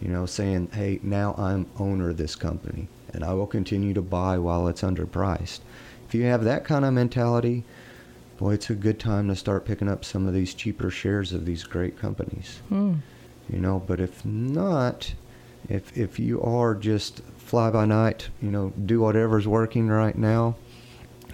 you 0.00 0.08
know, 0.08 0.26
saying, 0.26 0.70
hey, 0.72 1.00
now 1.02 1.34
I'm 1.36 1.66
owner 1.78 2.10
of 2.10 2.16
this 2.16 2.34
company 2.34 2.88
and 3.12 3.24
I 3.24 3.34
will 3.34 3.46
continue 3.46 3.92
to 3.94 4.02
buy 4.02 4.38
while 4.38 4.68
it's 4.68 4.82
underpriced. 4.82 5.60
If 6.08 6.14
you 6.14 6.24
have 6.24 6.44
that 6.44 6.64
kind 6.64 6.84
of 6.84 6.94
mentality, 6.94 7.64
boy, 8.40 8.54
it's 8.54 8.70
a 8.70 8.74
good 8.74 8.98
time 8.98 9.28
to 9.28 9.36
start 9.36 9.64
picking 9.66 9.88
up 9.88 10.04
some 10.04 10.26
of 10.26 10.34
these 10.34 10.54
cheaper 10.54 10.90
shares 10.90 11.32
of 11.32 11.44
these 11.46 11.62
great 11.62 11.96
companies 11.98 12.58
Hmm. 12.68 12.94
you 13.48 13.60
know 13.60 13.78
but 13.86 14.00
if 14.00 14.24
not 14.24 15.14
if 15.68 15.96
if 15.96 16.18
you 16.18 16.42
are 16.42 16.74
just 16.74 17.20
fly 17.36 17.70
by 17.70 17.84
night 17.84 18.30
you 18.42 18.50
know 18.50 18.72
do 18.86 19.00
whatever's 19.00 19.46
working 19.46 19.88
right 19.88 20.16
now 20.16 20.56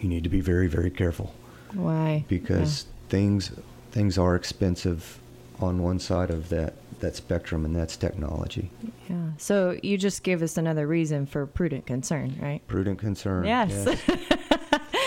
you 0.01 0.09
need 0.09 0.25
to 0.25 0.29
be 0.31 0.40
very 0.40 0.66
very 0.66 0.90
careful 0.90 1.33
Why? 1.75 2.25
because 2.29 2.87
things 3.09 3.53
things 3.92 4.19
are 4.19 4.35
expensive 4.35 5.19
on 5.61 5.83
one 5.83 5.99
side 6.01 6.31
of 6.31 6.49
that 6.51 6.75
that 7.01 7.14
spectrum 7.14 7.64
and 7.64 7.77
that's 7.77 7.97
technology 7.97 8.71
Yeah. 8.83 8.90
yeah. 9.11 9.16
So 9.38 9.79
you 9.83 9.97
just 9.99 10.23
gave 10.23 10.42
us 10.42 10.57
another 10.57 10.87
reason 10.87 11.27
for 11.27 11.47
prudent 11.47 11.87
concern, 11.87 12.37
right? 12.40 12.66
prudent 12.66 12.99
concern 12.99 13.45
Yes. 13.45 13.87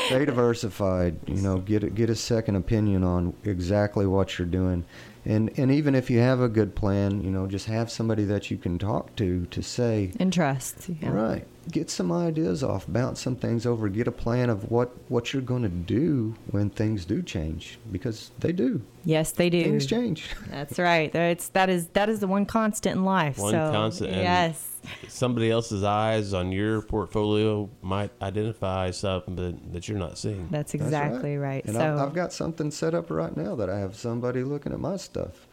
stay 0.10 0.26
diversified 0.26 1.18
you 1.28 1.42
know 1.42 1.58
get 1.60 1.84
a, 1.84 1.90
get 1.90 2.10
a 2.10 2.16
second 2.16 2.56
opinion 2.56 3.04
on 3.04 3.34
exactly 3.44 4.06
what 4.06 4.38
you're 4.38 4.48
doing 4.48 4.84
and 5.26 5.52
and 5.58 5.72
even 5.72 5.96
if 5.96 6.10
you 6.10 6.20
have 6.20 6.42
a 6.42 6.50
good 6.50 6.76
plan 6.76 7.22
you 7.22 7.30
know 7.30 7.46
just 7.48 7.66
have 7.66 7.92
somebody 7.92 8.24
that 8.24 8.50
you 8.50 8.58
can 8.58 8.78
talk 8.80 9.16
to 9.16 9.46
to 9.48 9.62
say 9.62 10.12
And 10.20 10.32
trust. 10.34 10.90
Yeah. 10.90 11.10
Right. 11.10 11.46
Get 11.72 11.90
some 11.92 12.12
ideas 12.12 12.64
off, 12.64 12.86
bounce 12.88 13.22
some 13.22 13.36
things 13.36 13.66
over, 13.66 13.90
get 13.90 14.08
a 14.08 14.12
plan 14.12 14.50
of 14.50 14.72
what, 14.72 14.90
what 15.08 15.34
you're 15.34 15.44
going 15.44 15.62
to 15.62 15.70
do 15.70 16.34
when 16.50 16.72
things 16.72 17.06
do 17.06 17.22
change 17.22 17.78
because 17.92 18.32
they 18.40 18.52
do. 18.52 18.82
Yes, 19.06 19.32
they 19.32 19.52
do. 19.52 19.64
Things 19.64 19.86
change. 19.86 20.30
That's 20.50 20.80
right. 20.80 21.12
That's 21.12 21.50
that 21.50 21.70
is 21.70 21.88
that 21.90 22.10
is 22.10 22.22
the 22.22 22.28
one 22.28 22.46
constant 22.48 22.96
in 22.96 23.06
life. 23.06 23.38
One 23.38 23.52
so, 23.52 23.72
constant, 23.72 24.12
Yes. 24.14 24.69
Somebody 25.08 25.52
else's 25.52 25.84
eyes 25.84 26.34
on 26.34 26.52
your 26.52 26.82
portfolio 26.82 27.70
might 27.82 28.12
identify 28.22 28.92
something 28.92 29.36
that, 29.36 29.74
that 29.74 29.88
you're 29.88 29.98
not 29.98 30.18
seeing. 30.18 30.48
That's 30.50 30.72
That's 30.72 30.86
exactly 30.86 31.38
right. 31.38 31.66
And 31.66 31.76
so 31.76 31.94
I've, 31.94 32.10
I've 32.10 32.14
got 32.14 32.34
something 32.34 32.72
set 32.72 32.94
up 32.94 33.10
right 33.10 33.36
now 33.36 33.56
that 33.56 33.70
I 33.70 33.80
have 33.80 33.96
somebody 33.96 34.44
looking 34.44 34.74
at 34.74 34.80
my 34.80 34.98
stuff, 34.98 35.48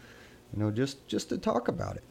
you 0.53 0.62
know, 0.62 0.70
just, 0.70 1.07
just 1.09 1.29
to 1.31 1.38
talk 1.38 1.68
about 1.68 1.96
it. 1.96 2.05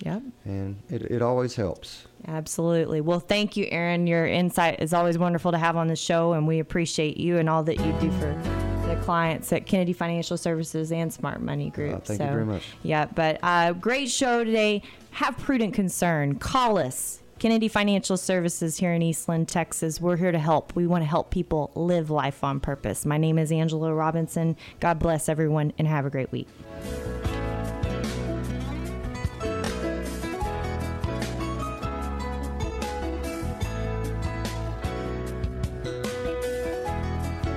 Yep. 0.00 0.22
And 0.44 0.76
it, 0.90 1.02
it 1.02 1.22
always 1.22 1.56
helps. 1.56 2.06
Absolutely. 2.26 3.00
Well, 3.00 3.20
thank 3.20 3.56
you, 3.56 3.66
Aaron. 3.70 4.06
Your 4.06 4.26
insight 4.26 4.82
is 4.82 4.92
always 4.92 5.16
wonderful 5.16 5.52
to 5.52 5.58
have 5.58 5.76
on 5.76 5.86
the 5.86 5.96
show, 5.96 6.34
and 6.34 6.46
we 6.46 6.58
appreciate 6.58 7.16
you 7.16 7.38
and 7.38 7.48
all 7.48 7.62
that 7.64 7.78
you 7.78 7.92
do 8.00 8.10
for 8.12 8.65
clients 9.02 9.52
at 9.52 9.66
Kennedy 9.66 9.92
Financial 9.92 10.36
Services 10.36 10.92
and 10.92 11.12
Smart 11.12 11.40
Money 11.40 11.70
Group. 11.70 11.94
Uh, 11.94 11.98
thank 12.00 12.20
you 12.20 12.26
very 12.26 12.44
much. 12.44 12.62
Yeah, 12.82 13.06
but 13.06 13.38
uh, 13.42 13.72
great 13.72 14.10
show 14.10 14.44
today. 14.44 14.82
Have 15.12 15.36
prudent 15.38 15.74
concern. 15.74 16.38
Call 16.38 16.78
us. 16.78 17.20
Kennedy 17.38 17.68
Financial 17.68 18.16
Services 18.16 18.78
here 18.78 18.92
in 18.94 19.02
Eastland, 19.02 19.46
Texas. 19.46 20.00
We're 20.00 20.16
here 20.16 20.32
to 20.32 20.38
help. 20.38 20.74
We 20.74 20.86
want 20.86 21.02
to 21.02 21.08
help 21.08 21.30
people 21.30 21.70
live 21.74 22.08
life 22.10 22.42
on 22.42 22.60
purpose. 22.60 23.04
My 23.04 23.18
name 23.18 23.38
is 23.38 23.52
Angela 23.52 23.92
Robinson. 23.92 24.56
God 24.80 24.98
bless 24.98 25.28
everyone 25.28 25.74
and 25.78 25.86
have 25.86 26.06
a 26.06 26.10
great 26.10 26.32
week. 26.32 26.48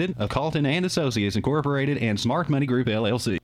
independent 0.00 0.22
of 0.22 0.30
Calton 0.30 0.66
and 0.66 0.84
Associates 0.84 1.36
Incorporated 1.36 1.98
and 1.98 2.18
Smart 2.18 2.48
Money 2.48 2.66
Group 2.66 2.86
LLC. 2.86 3.36